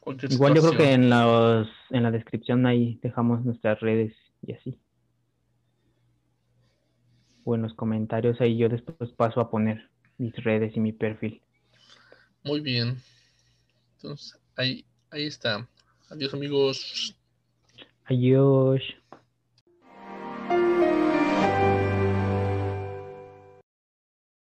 [0.00, 4.52] Cualquier Igual yo creo que en, los, en la descripción ahí dejamos nuestras redes y
[4.52, 4.80] así.
[7.46, 11.40] O en los comentarios ahí yo después paso a poner mis redes y mi perfil.
[12.42, 12.96] Muy bien.
[13.94, 15.68] Entonces, ahí, ahí está.
[16.10, 17.16] Adiós amigos.
[18.04, 18.82] Adiós.